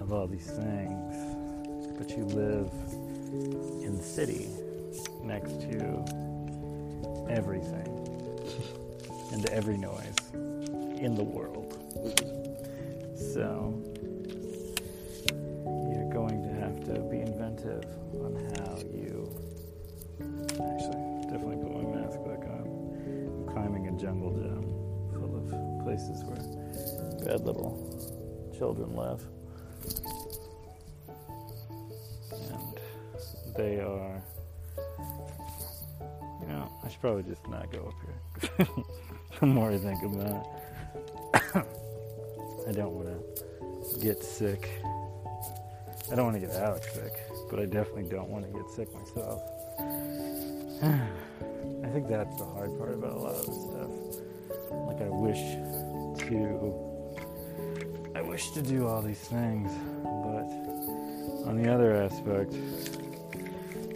of 0.00 0.12
all 0.12 0.26
these 0.26 0.46
things, 0.46 1.96
but 1.98 2.10
you 2.10 2.24
live 2.24 2.70
in 3.82 3.96
the 3.96 4.02
city 4.02 4.48
next 5.22 5.60
to 5.62 6.04
everything 7.30 7.88
and 9.32 9.46
every 9.46 9.78
noise 9.78 10.16
in 11.00 11.14
the 11.14 11.24
world. 11.24 11.63
Places 26.04 26.24
where 26.24 26.36
bad 27.24 27.44
little 27.44 28.52
children 28.56 28.94
live. 28.94 29.22
And 32.32 33.56
they 33.56 33.80
are 33.80 34.22
you 36.40 36.48
know, 36.48 36.70
I 36.84 36.88
should 36.88 37.00
probably 37.00 37.22
just 37.22 37.46
not 37.48 37.72
go 37.72 37.88
up 37.88 38.58
here. 38.58 38.66
the 39.40 39.46
more 39.46 39.70
I 39.70 39.78
think 39.78 40.02
about 40.02 40.46
it. 41.34 41.66
I 42.68 42.72
don't 42.72 42.92
want 42.92 43.08
to 43.08 44.00
get 44.00 44.22
sick. 44.22 44.70
I 46.12 46.14
don't 46.14 46.26
want 46.26 46.40
to 46.40 46.46
get 46.46 46.54
Alex 46.56 46.92
sick, 46.92 47.12
but 47.50 47.60
I 47.60 47.64
definitely 47.64 48.04
don't 48.04 48.28
want 48.28 48.44
to 48.44 48.50
get 48.52 48.70
sick 48.70 48.92
myself. 48.92 49.40
I 51.84 51.88
think 51.88 52.08
that's 52.08 52.36
the 52.36 52.44
hard 52.44 52.76
part 52.78 52.94
about 52.94 53.12
a 53.12 53.18
lot 53.18 53.34
of 53.34 53.46
this 53.46 53.62
stuff. 53.62 53.90
Like 54.70 55.00
I 55.00 55.08
wish 55.08 55.83
to 56.28 57.04
I 58.14 58.22
wish 58.22 58.52
to 58.52 58.62
do 58.62 58.86
all 58.86 59.02
these 59.02 59.18
things, 59.18 59.70
but 60.02 60.48
on 61.48 61.60
the 61.60 61.72
other 61.72 61.94
aspect, 61.94 62.54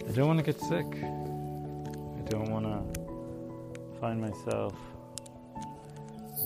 I 0.07 0.11
don't 0.11 0.27
want 0.27 0.39
to 0.39 0.45
get 0.45 0.59
sick. 0.59 0.85
I 0.85 2.21
don't 2.29 2.49
want 2.51 2.65
to 2.65 3.99
find 3.99 4.19
myself 4.19 4.73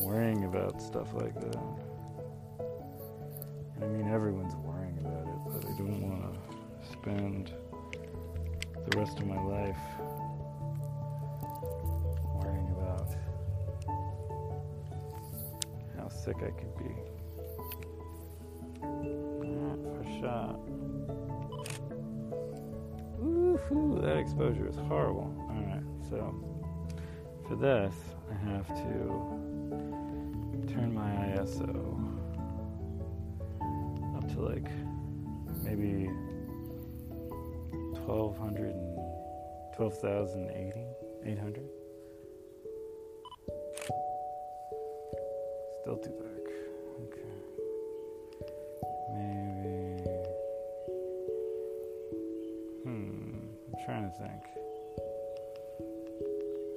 worrying 0.02 0.46
about 0.46 0.82
stuff 0.82 1.14
like 1.14 1.34
that. 1.42 1.60
I 3.82 3.86
mean, 3.88 4.08
everyone's 4.14 4.56
worrying 4.56 4.98
about 5.00 5.28
it, 5.28 5.40
but 5.46 5.66
I 5.70 5.78
don't 5.78 6.02
want 6.02 6.34
to 6.34 6.92
spend 6.92 7.52
the 8.88 8.98
rest 8.98 9.20
of 9.20 9.28
my 9.28 9.42
life 9.42 9.78
sick 16.24 16.38
I 16.38 16.52
could 16.52 16.78
be. 16.78 17.14
Woohoo, 23.22 24.02
that 24.02 24.18
exposure 24.18 24.68
is 24.68 24.76
horrible. 24.76 25.34
Alright, 25.50 25.84
so 26.10 26.34
for 27.48 27.56
this, 27.56 27.94
I 28.30 28.36
have 28.50 28.68
to 28.68 28.84
turn 30.74 30.94
my 30.94 31.12
ISO 31.38 31.74
up 34.16 34.28
to 34.34 34.42
like 34.42 34.70
maybe 35.64 36.10
1200 38.06 38.72
and 38.72 38.98
12,080, 39.76 40.86
800. 41.26 41.70
Still 45.84 45.98
too 45.98 46.16
dark. 46.18 46.48
Okay. 47.04 47.28
Maybe. 49.12 50.00
Hmm. 52.84 53.52
I'm 53.68 53.76
trying 53.84 54.08
to 54.08 54.14
think. 54.16 54.44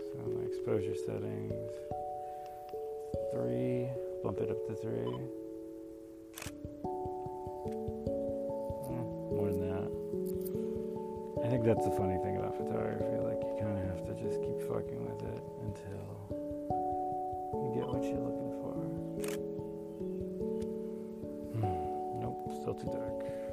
So 0.02 0.18
my 0.26 0.42
exposure 0.42 0.96
settings. 1.06 1.70
Three. 3.30 3.86
Bump 4.24 4.40
it 4.40 4.50
up 4.50 4.66
to 4.66 4.74
three. 4.74 5.14
Eh, 8.90 9.04
more 9.30 9.50
than 9.52 9.68
that. 9.70 9.90
I 11.44 11.48
think 11.48 11.62
that's 11.64 11.84
the 11.84 11.92
funny 11.92 12.18
thing 12.24 12.38
about 12.38 12.56
photography. 12.56 13.22
Like 13.22 13.38
you 13.38 13.54
kind 13.62 13.78
of 13.78 13.84
have 13.86 14.02
to 14.02 14.14
just 14.20 14.42
keep 14.42 14.58
fucking 14.66 14.98
with 14.98 15.22
it 15.30 15.42
until 15.62 16.02
you 17.54 17.70
get 17.78 17.86
what 17.86 18.02
you're 18.02 18.18
looking 18.18 18.45
Still 22.78 22.92
too 22.92 23.45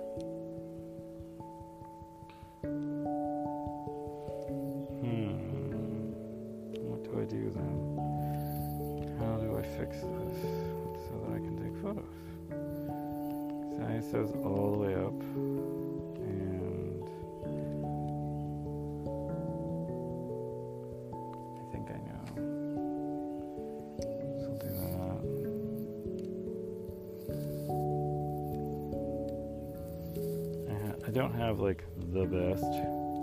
don't 31.14 31.36
have 31.36 31.60
like 31.60 31.84
the 32.12 32.26
best 32.26 32.64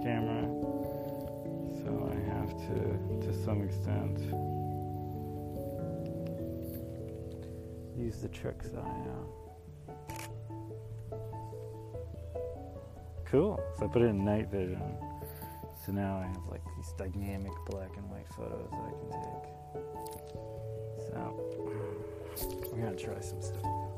camera, 0.01 0.47
so 1.83 2.09
I 2.09 2.15
have 2.35 2.51
to, 2.69 3.27
to 3.27 3.45
some 3.45 3.63
extent, 3.63 4.21
use 7.99 8.19
the 8.23 8.29
tricks 8.29 8.69
that 8.69 8.85
I 8.85 8.97
know. 9.05 9.41
Cool. 13.25 13.61
So 13.79 13.87
I 13.87 13.89
put 13.89 14.03
it 14.03 14.07
in 14.07 14.25
night 14.25 14.49
vision. 14.51 14.97
So 15.85 15.91
now 15.91 16.19
I 16.19 16.27
have 16.29 16.47
like 16.49 16.63
these 16.77 16.93
dynamic 16.97 17.53
black 17.67 17.91
and 17.97 18.09
white 18.09 18.29
photos 18.37 18.71
that 18.71 18.85
I 18.87 18.93
can 19.01 19.11
take. 19.21 19.51
So 21.09 21.19
we're 22.73 22.85
gonna 22.85 22.97
try 22.97 23.21
some 23.21 23.43
stuff. 23.43 23.90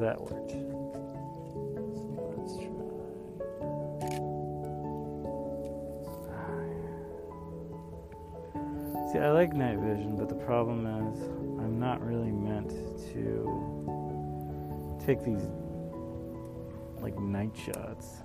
Cause 0.00 0.06
that 0.06 0.20
worked. 0.20 0.52
So 0.52 0.56
let's 2.38 2.54
try. 2.56 2.70
See, 9.12 9.18
I 9.18 9.30
like 9.32 9.52
night 9.52 9.78
vision, 9.78 10.16
but 10.16 10.28
the 10.30 10.34
problem 10.36 10.86
is 10.86 11.20
I'm 11.60 11.78
not 11.78 12.00
really 12.00 12.32
meant 12.32 12.70
to 13.12 14.98
take 15.04 15.22
these 15.22 15.46
like 17.02 17.18
night 17.18 17.54
shots. 17.54 18.22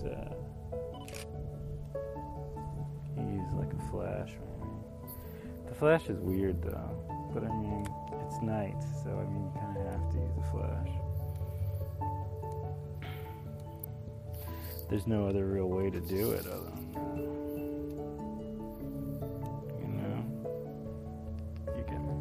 So, 0.00 0.10
uh, 1.94 2.00
use 3.20 3.52
like 3.54 3.72
a 3.72 3.90
flash. 3.92 4.32
The 5.68 5.74
flash 5.74 6.08
is 6.08 6.18
weird 6.18 6.60
though, 6.62 6.90
but 7.08 7.11
I 7.11 7.11
mean 7.11 7.11
night, 8.42 8.76
so 9.02 9.10
I 9.10 9.24
mean, 9.30 9.44
you 9.44 9.52
kind 9.60 9.76
of 9.76 9.84
have 9.92 10.10
to 10.12 10.18
use 10.18 10.36
a 10.38 10.42
flash. 10.50 10.90
There's 14.90 15.06
no 15.06 15.26
other 15.26 15.46
real 15.46 15.68
way 15.68 15.88
to 15.90 16.00
do 16.00 16.32
it 16.32 16.46
other 16.46 16.70
than 16.74 16.92
that. 16.92 17.16
You 19.80 19.88
know? 19.96 20.18
You 21.76 21.82
get 21.88 22.00
me. 22.02 22.14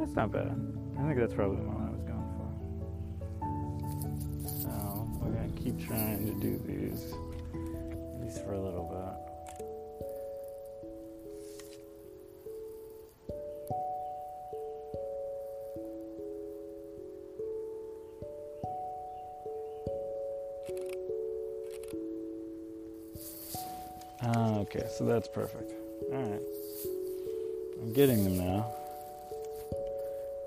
That's 0.00 0.14
not 0.14 0.30
bad. 0.32 0.54
I 0.98 1.00
think 1.02 1.18
that's 1.18 1.34
probably 1.34 1.56
the 1.56 1.68
one 1.68 1.82
I 1.86 1.90
was 1.90 2.02
going 2.02 2.30
for. 2.36 2.50
So, 4.60 4.72
we're 5.22 5.32
gonna 5.32 5.52
keep 5.56 5.78
trying 5.86 6.26
to 6.26 6.32
do 6.34 6.58
these, 6.66 7.14
at 7.54 8.20
least 8.22 8.44
for 8.44 8.52
a 8.52 8.60
little 8.60 8.84
bit. 8.84 9.29
So 24.96 25.04
that's 25.04 25.28
perfect. 25.28 25.72
Alright. 26.12 26.42
I'm 27.80 27.92
getting 27.92 28.24
them 28.24 28.38
now. 28.38 28.72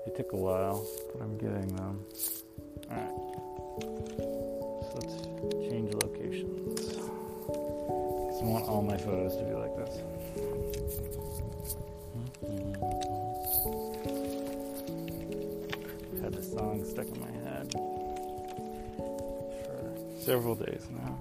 It 0.06 0.16
took 0.16 0.32
a 0.32 0.36
while, 0.36 0.86
but 1.12 1.22
I'm 1.22 1.36
getting 1.38 1.74
them. 1.74 2.04
Alright. 2.90 3.10
So 3.80 4.94
let's 4.94 5.16
change 5.68 5.94
locations. 5.94 6.80
Because 7.46 8.42
I 8.42 8.44
want 8.44 8.68
all 8.68 8.82
my 8.82 8.98
photos 8.98 9.36
to 9.36 9.44
be 9.44 9.54
like 9.54 9.76
this. 9.76 10.00
Had 16.22 16.32
this 16.34 16.52
song 16.52 16.84
stuck 16.84 17.06
in 17.06 17.20
my 17.20 17.30
head 17.48 17.72
for 19.66 20.20
several 20.20 20.54
days 20.54 20.86
now. 20.90 21.18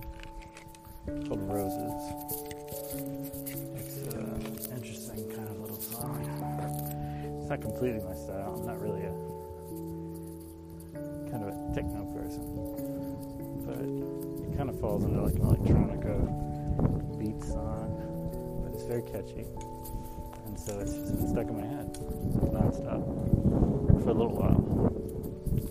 It's 1.08 1.28
called 1.28 1.42
Roses. 1.52 2.53
It's 2.94 3.98
an 4.14 4.76
interesting 4.76 5.30
kind 5.30 5.50
of 5.50 5.60
little 5.60 5.82
song. 5.82 6.22
It's 7.42 7.50
not 7.50 7.62
completely 7.62 8.02
my 8.04 8.14
style. 8.14 8.56
I'm 8.58 8.66
not 8.66 8.80
really 8.80 9.02
a 9.02 9.14
kind 11.32 11.44
of 11.44 11.50
a 11.50 11.56
techno 11.74 12.06
person, 12.14 12.44
but 13.66 13.80
it 13.82 14.58
kind 14.58 14.70
of 14.70 14.80
falls 14.80 15.04
into 15.04 15.22
like 15.22 15.34
an 15.36 15.42
electronica 15.42 16.16
beat 17.18 17.44
song. 17.44 17.90
But 18.64 18.74
it's 18.76 18.86
very 18.86 19.02
catchy, 19.02 19.46
and 20.46 20.60
so 20.60 20.80
it's 20.80 20.94
just 20.94 21.18
been 21.18 21.28
stuck 21.30 21.48
in 21.48 21.56
my 21.58 21.66
head 21.66 21.98
nonstop 22.54 23.04
for 24.04 24.10
a 24.10 24.14
little 24.14 24.36
while. 24.36 24.62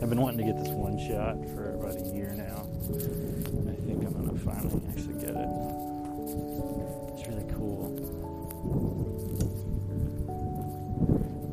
I've 0.03 0.09
been 0.09 0.21
wanting 0.21 0.39
to 0.45 0.53
get 0.53 0.57
this 0.63 0.73
one 0.75 0.99
shot 0.99 1.39
for 1.55 1.75
about 1.75 1.97
a 1.97 2.05
year 2.13 2.35
now. 2.35 2.67
I 2.91 3.75
think 3.87 4.03
I'm 4.05 4.13
gonna 4.13 4.39
finally 4.39 4.83
actually 4.91 5.15
get 5.15 5.31
it. 5.31 5.49
Really 7.33 7.51
cool. 7.55 7.89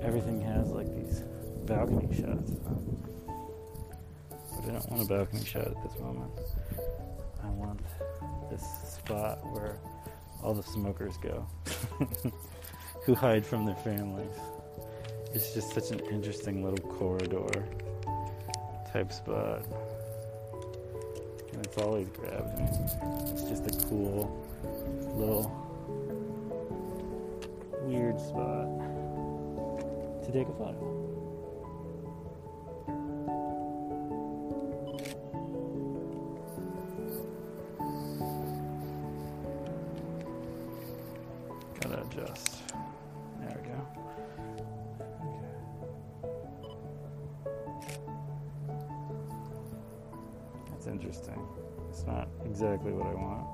Everything 0.04 0.42
has 0.42 0.68
like 0.72 0.94
these 0.94 1.22
balcony 1.66 2.14
shots. 2.14 2.52
But 4.56 4.66
I 4.66 4.72
don't 4.74 4.92
want 4.92 5.04
a 5.04 5.06
balcony 5.06 5.46
shot 5.46 5.68
at 5.68 5.82
this 5.84 5.98
moment. 6.02 6.32
I 7.42 7.48
want 7.48 7.80
this 8.52 8.64
spot 8.96 9.40
where 9.54 9.78
all 10.44 10.54
the 10.54 10.64
smokers 10.64 11.16
go 11.18 11.48
who 13.06 13.16
hide 13.16 13.46
from 13.46 13.66
their 13.66 13.76
families. 13.76 14.36
It's 15.34 15.54
just 15.54 15.74
such 15.74 15.92
an 15.92 16.02
interesting 16.12 16.62
little 16.62 16.90
corridor 16.98 17.66
type 18.92 19.14
spot. 19.14 19.64
And 21.54 21.66
it's 21.66 21.78
always 21.78 22.10
grabbed 22.10 22.58
me. 22.60 22.66
It's 23.32 23.44
just 23.44 23.66
a 23.68 23.88
cool 23.88 24.46
little 25.16 25.69
weird 27.90 28.20
spot 28.22 28.68
to 30.24 30.32
take 30.32 30.48
a 30.48 30.54
photo. 30.54 30.78
Gotta 41.82 42.02
adjust. 42.04 42.62
There 43.40 43.58
we 43.58 43.70
go. 43.70 43.78
Okay. 45.26 45.56
That's 50.70 50.86
interesting. 50.86 51.42
It's 51.90 52.06
not 52.06 52.28
exactly 52.46 52.92
what 52.92 53.08
I 53.08 53.16
want, 53.16 53.48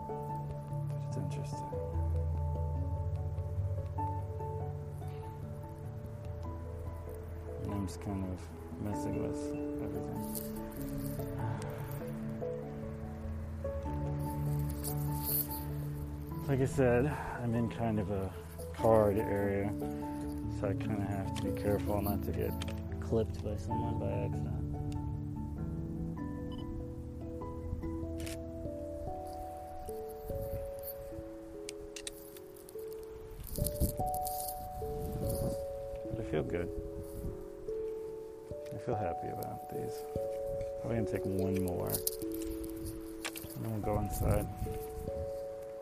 kind 8.05 8.23
of 8.23 8.39
messing 8.83 9.21
with 9.23 9.39
everything. 9.83 10.21
Like 16.47 16.61
I 16.61 16.65
said, 16.65 17.11
I'm 17.41 17.55
in 17.55 17.69
kind 17.69 17.99
of 17.99 18.11
a 18.11 18.31
card 18.75 19.17
area, 19.17 19.73
so 20.59 20.67
I 20.67 20.73
kind 20.73 21.01
of 21.01 21.07
have 21.07 21.35
to 21.35 21.43
be 21.43 21.59
careful 21.59 22.01
not 22.01 22.23
to 22.25 22.31
get 22.31 22.53
clipped 23.01 23.43
by 23.43 23.55
someone 23.57 23.99
by 23.99 24.11
accident. 24.11 24.64
These. 39.75 39.97
Probably 40.81 40.97
gonna 40.97 41.11
take 41.11 41.25
one 41.25 41.63
more. 41.63 41.89
And 41.89 43.63
then 43.63 43.71
we'll 43.71 43.81
go 43.81 43.99
inside. 43.99 44.47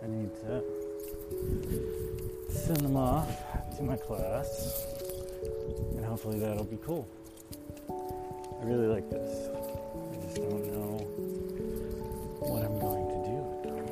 I 0.03 0.07
need 0.07 0.31
to 0.41 0.63
send 2.49 2.77
them 2.77 2.97
off 2.97 3.29
to 3.77 3.83
my 3.83 3.95
class. 3.95 4.85
And 5.95 6.05
hopefully 6.05 6.39
that'll 6.39 6.63
be 6.65 6.77
cool. 6.85 7.07
I 7.89 8.65
really 8.65 8.87
like 8.87 9.09
this. 9.09 9.49
I 9.49 10.15
just 10.25 10.35
don't 10.37 10.65
know 10.71 10.97
what 12.39 12.63
I'm 12.63 12.79
going 12.79 13.07
to 13.09 13.15
do 13.27 13.35
with 13.49 13.63
them. 13.63 13.85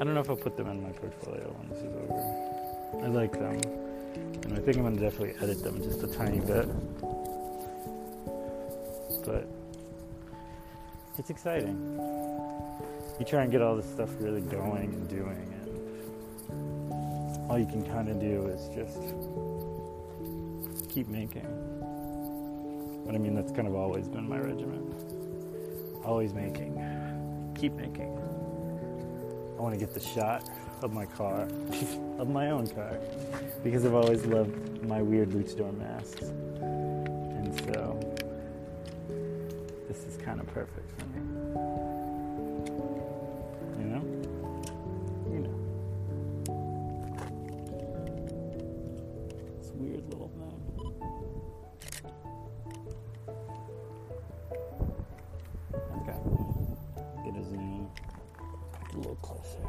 I 0.00 0.04
don't 0.04 0.14
know 0.14 0.20
if 0.20 0.30
I'll 0.30 0.36
put 0.36 0.56
them 0.56 0.68
in 0.68 0.82
my 0.82 0.90
portfolio 0.90 1.54
when 1.58 1.68
this 1.68 1.78
is 1.78 1.94
over. 1.94 3.04
I 3.04 3.08
like 3.08 3.32
them. 3.32 3.60
And 4.44 4.52
I 4.54 4.60
think 4.60 4.78
I'm 4.78 4.96
to 4.96 5.00
definitely 5.00 5.34
edit 5.42 5.62
them 5.62 5.82
just 5.82 6.02
a 6.02 6.06
tiny 6.08 6.40
bit. 6.40 6.68
It's 11.18 11.30
exciting. 11.30 11.98
You 13.18 13.26
try 13.26 13.42
and 13.42 13.50
get 13.50 13.60
all 13.60 13.74
this 13.74 13.90
stuff 13.90 14.10
really 14.20 14.40
going 14.40 14.94
and 14.94 15.08
doing, 15.08 15.54
and 16.48 17.50
all 17.50 17.58
you 17.58 17.66
can 17.66 17.84
kind 17.84 18.08
of 18.08 18.20
do 18.20 18.46
is 18.46 18.68
just 18.74 18.98
keep 20.88 21.08
making. 21.08 21.46
But 23.04 23.14
I 23.14 23.18
mean, 23.18 23.34
that's 23.34 23.52
kind 23.52 23.66
of 23.66 23.74
always 23.74 24.06
been 24.06 24.28
my 24.28 24.38
regimen. 24.38 24.94
Always 26.04 26.34
making. 26.34 26.74
Keep 27.58 27.72
making. 27.74 28.16
I 29.58 29.60
want 29.60 29.74
to 29.74 29.80
get 29.80 29.94
the 29.94 30.00
shot 30.00 30.48
of 30.82 30.92
my 30.92 31.06
car, 31.06 31.42
of 32.18 32.28
my 32.28 32.50
own 32.50 32.68
car, 32.68 32.96
because 33.64 33.84
I've 33.84 33.94
always 33.94 34.24
loved 34.24 34.84
my 34.84 35.02
weird 35.02 35.30
luchador 35.30 35.76
masks. 35.76 36.22
And 36.22 37.58
so, 37.64 37.87
kind 40.28 40.40
of 40.40 40.46
perfect 40.48 40.90
for 41.00 41.06
me. 41.06 41.20
You 43.78 43.84
know? 43.88 44.02
You 45.32 45.40
know. 45.40 45.56
This 49.58 49.70
weird 49.76 50.04
little 50.10 50.30
thing. 50.36 50.60
Okay. 55.96 56.18
Get 57.24 57.34
a 57.34 57.44
zoom 57.48 57.88
a 58.92 58.96
little 58.98 59.16
closer. 59.22 59.64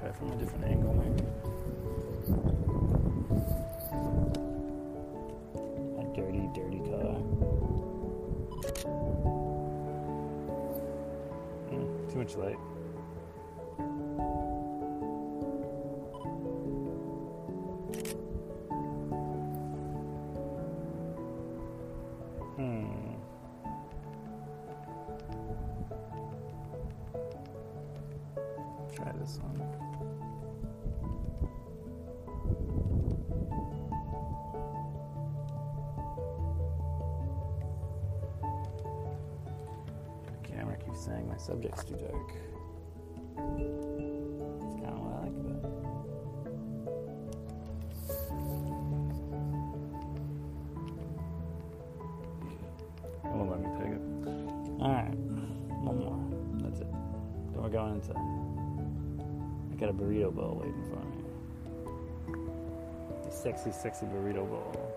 Try 0.00 0.10
from 0.18 0.32
a 0.32 0.34
different 0.34 0.64
angle, 0.64 0.94
maybe. 0.94 1.22
Mm, 12.26 12.32
too 12.32 12.75
subject's 41.56 41.84
too 41.84 41.96
dark. 41.96 42.32
That's 43.36 44.74
kind 44.76 44.92
of 44.92 45.00
what 45.00 45.12
I 45.12 45.18
like 45.22 45.36
about 45.40 45.56
it. 45.56 45.72
It 53.24 53.32
won't 53.32 53.50
let 53.50 53.60
me 53.60 53.68
take 53.78 53.92
it. 53.96 54.02
Alright, 54.82 55.16
one 55.80 55.98
more. 55.98 56.20
That's 56.60 56.80
it. 56.80 56.90
Then 57.52 57.62
we're 57.62 57.70
going 57.70 57.94
inside. 57.94 58.16
I 59.72 59.74
got 59.80 59.88
a 59.88 59.94
burrito 59.94 60.34
bowl 60.34 60.60
waiting 60.62 60.84
for 60.90 61.00
me. 61.06 61.22
The 63.24 63.30
sexy, 63.30 63.72
sexy 63.72 64.04
burrito 64.04 64.46
bowl. 64.46 64.92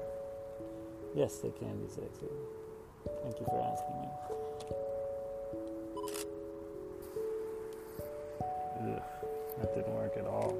Yes, 1.15 1.37
they 1.37 1.51
can 1.51 1.79
be 1.81 1.87
sexy. 1.87 2.27
Thank 3.23 3.39
you 3.39 3.45
for 3.45 3.61
asking 3.61 4.01
me. 4.01 4.07
That 9.61 9.75
didn't 9.75 9.93
work 9.93 10.15
at 10.17 10.25
all. 10.25 10.57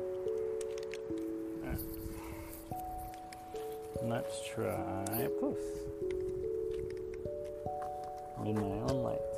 Alright. 1.64 1.80
Let's 4.04 4.48
try 4.48 5.30
Puss. 5.40 5.58
In 8.46 8.56
my 8.56 8.62
own 8.62 9.04
light. 9.04 9.29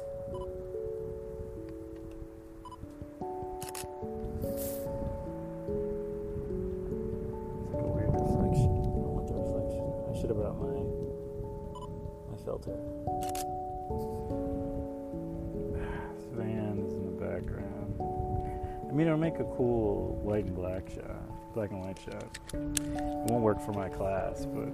Make 19.32 19.40
a 19.40 19.56
cool 19.56 20.20
white 20.24 20.46
and 20.46 20.56
black 20.56 20.90
shot, 20.90 21.54
black 21.54 21.72
and 21.72 21.80
white 21.82 21.98
shot. 22.00 22.38
It 22.54 23.32
won't 23.32 23.44
work 23.44 23.62
for 23.62 23.72
my 23.72 23.88
class, 23.88 24.46
but 24.46 24.68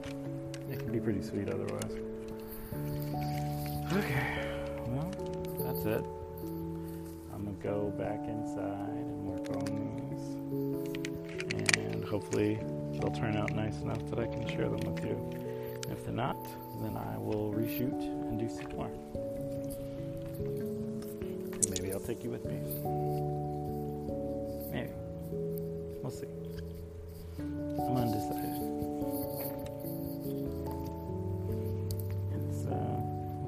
it 0.71 0.79
can 0.79 0.91
be 0.91 0.99
pretty 0.99 1.21
sweet 1.21 1.49
otherwise. 1.49 1.91
Okay, 3.93 4.57
well, 4.87 5.11
that's 5.59 5.85
it. 5.85 6.03
I'm 7.33 7.45
gonna 7.45 7.57
go 7.61 7.91
back 7.97 8.19
inside 8.27 9.05
and 9.05 9.25
work 9.25 9.47
on 9.55 9.65
these, 10.09 11.75
and 11.75 12.03
hopefully 12.05 12.59
they'll 12.93 13.11
turn 13.11 13.37
out 13.37 13.53
nice 13.53 13.79
enough 13.81 14.03
that 14.09 14.19
I 14.19 14.25
can 14.25 14.47
share 14.47 14.69
them 14.69 14.79
with 14.91 15.05
you. 15.05 15.17
If 15.91 16.03
they're 16.03 16.13
not, 16.13 16.37
then 16.81 16.97
I 16.97 17.17
will 17.17 17.53
reshoot 17.53 18.01
and 18.01 18.39
do 18.39 18.49
some 18.49 18.71
more. 18.75 18.89
Maybe 21.69 21.93
I'll 21.93 21.99
take 21.99 22.23
you 22.23 22.31
with 22.31 22.45
me. 22.45 23.46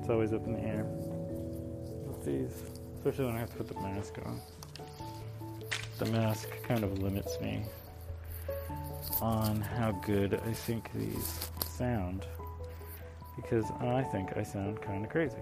It's 0.10 0.16
always 0.16 0.34
up 0.34 0.44
in 0.48 0.54
the 0.54 0.62
air 0.62 0.86
with 2.08 2.26
these, 2.26 2.64
especially 2.98 3.26
when 3.26 3.36
I 3.36 3.42
have 3.42 3.52
to 3.52 3.58
put 3.58 3.68
the 3.68 3.80
mask 3.80 4.16
on. 4.26 4.42
The 6.00 6.06
mask 6.08 6.50
kind 6.68 6.84
of 6.84 6.98
limits 6.98 7.40
me 7.40 7.62
on 9.22 9.62
how 9.62 9.92
good 10.04 10.42
I 10.48 10.52
think 10.52 10.90
these 10.96 11.52
sound 11.64 12.26
because 13.36 13.66
I 13.82 14.02
think 14.02 14.36
I 14.36 14.42
sound 14.42 14.82
kind 14.82 15.06
of 15.06 15.12
crazy. 15.12 15.38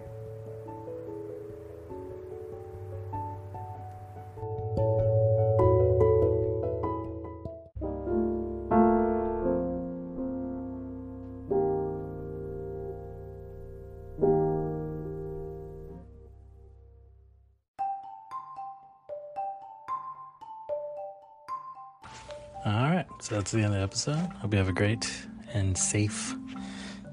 That's 23.47 23.53
the 23.53 23.63
end 23.63 23.73
of 23.73 23.79
the 23.79 23.81
episode. 23.81 24.33
Hope 24.41 24.51
you 24.51 24.57
have 24.57 24.67
a 24.67 24.73
great 24.73 25.09
and 25.53 25.77
safe 25.77 26.35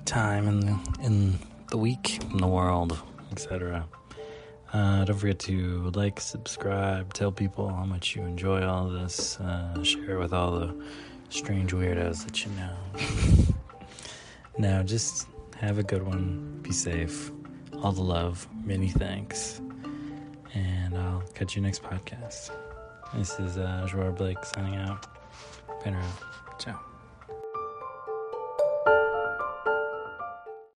time 0.05 0.49
in 0.49 0.59
the, 0.59 0.79
in 1.01 1.39
the 1.71 1.77
week, 1.77 2.21
in 2.33 2.39
the 2.39 2.49
world, 2.49 2.99
etc. 3.31 3.87
Uh, 4.73 5.05
don't 5.05 5.17
forget 5.17 5.39
to 5.39 5.93
like, 5.95 6.19
subscribe, 6.19 7.15
tell 7.15 7.31
people 7.31 7.69
how 7.69 7.85
much 7.85 8.17
you 8.17 8.23
enjoy 8.23 8.67
all 8.67 8.89
this, 8.89 9.39
uh, 9.39 9.81
share 9.85 10.19
with 10.19 10.33
all 10.33 10.59
the 10.59 10.75
strange 11.29 11.73
weirdos 11.73 12.25
that 12.25 12.45
you 12.45 12.51
know. 12.57 13.55
now, 14.59 14.83
just 14.83 15.29
have 15.61 15.79
a 15.79 15.85
good 15.85 16.03
one. 16.03 16.59
Be 16.63 16.73
safe. 16.73 17.31
All 17.81 17.93
the 17.93 18.03
love. 18.03 18.49
Many 18.65 18.89
thanks. 18.89 19.61
And 20.53 20.99
I'll 20.99 21.23
catch 21.35 21.55
you 21.55 21.63
next 21.63 21.85
podcast. 21.85 22.51
This 23.15 23.39
is 23.39 23.57
uh, 23.57 23.89
Joar 23.89 24.11
Blake 24.11 24.45
signing 24.45 24.75
out. 24.75 25.14
Been 25.83 25.95
around. 25.95 26.19
Ciao. 26.59 26.94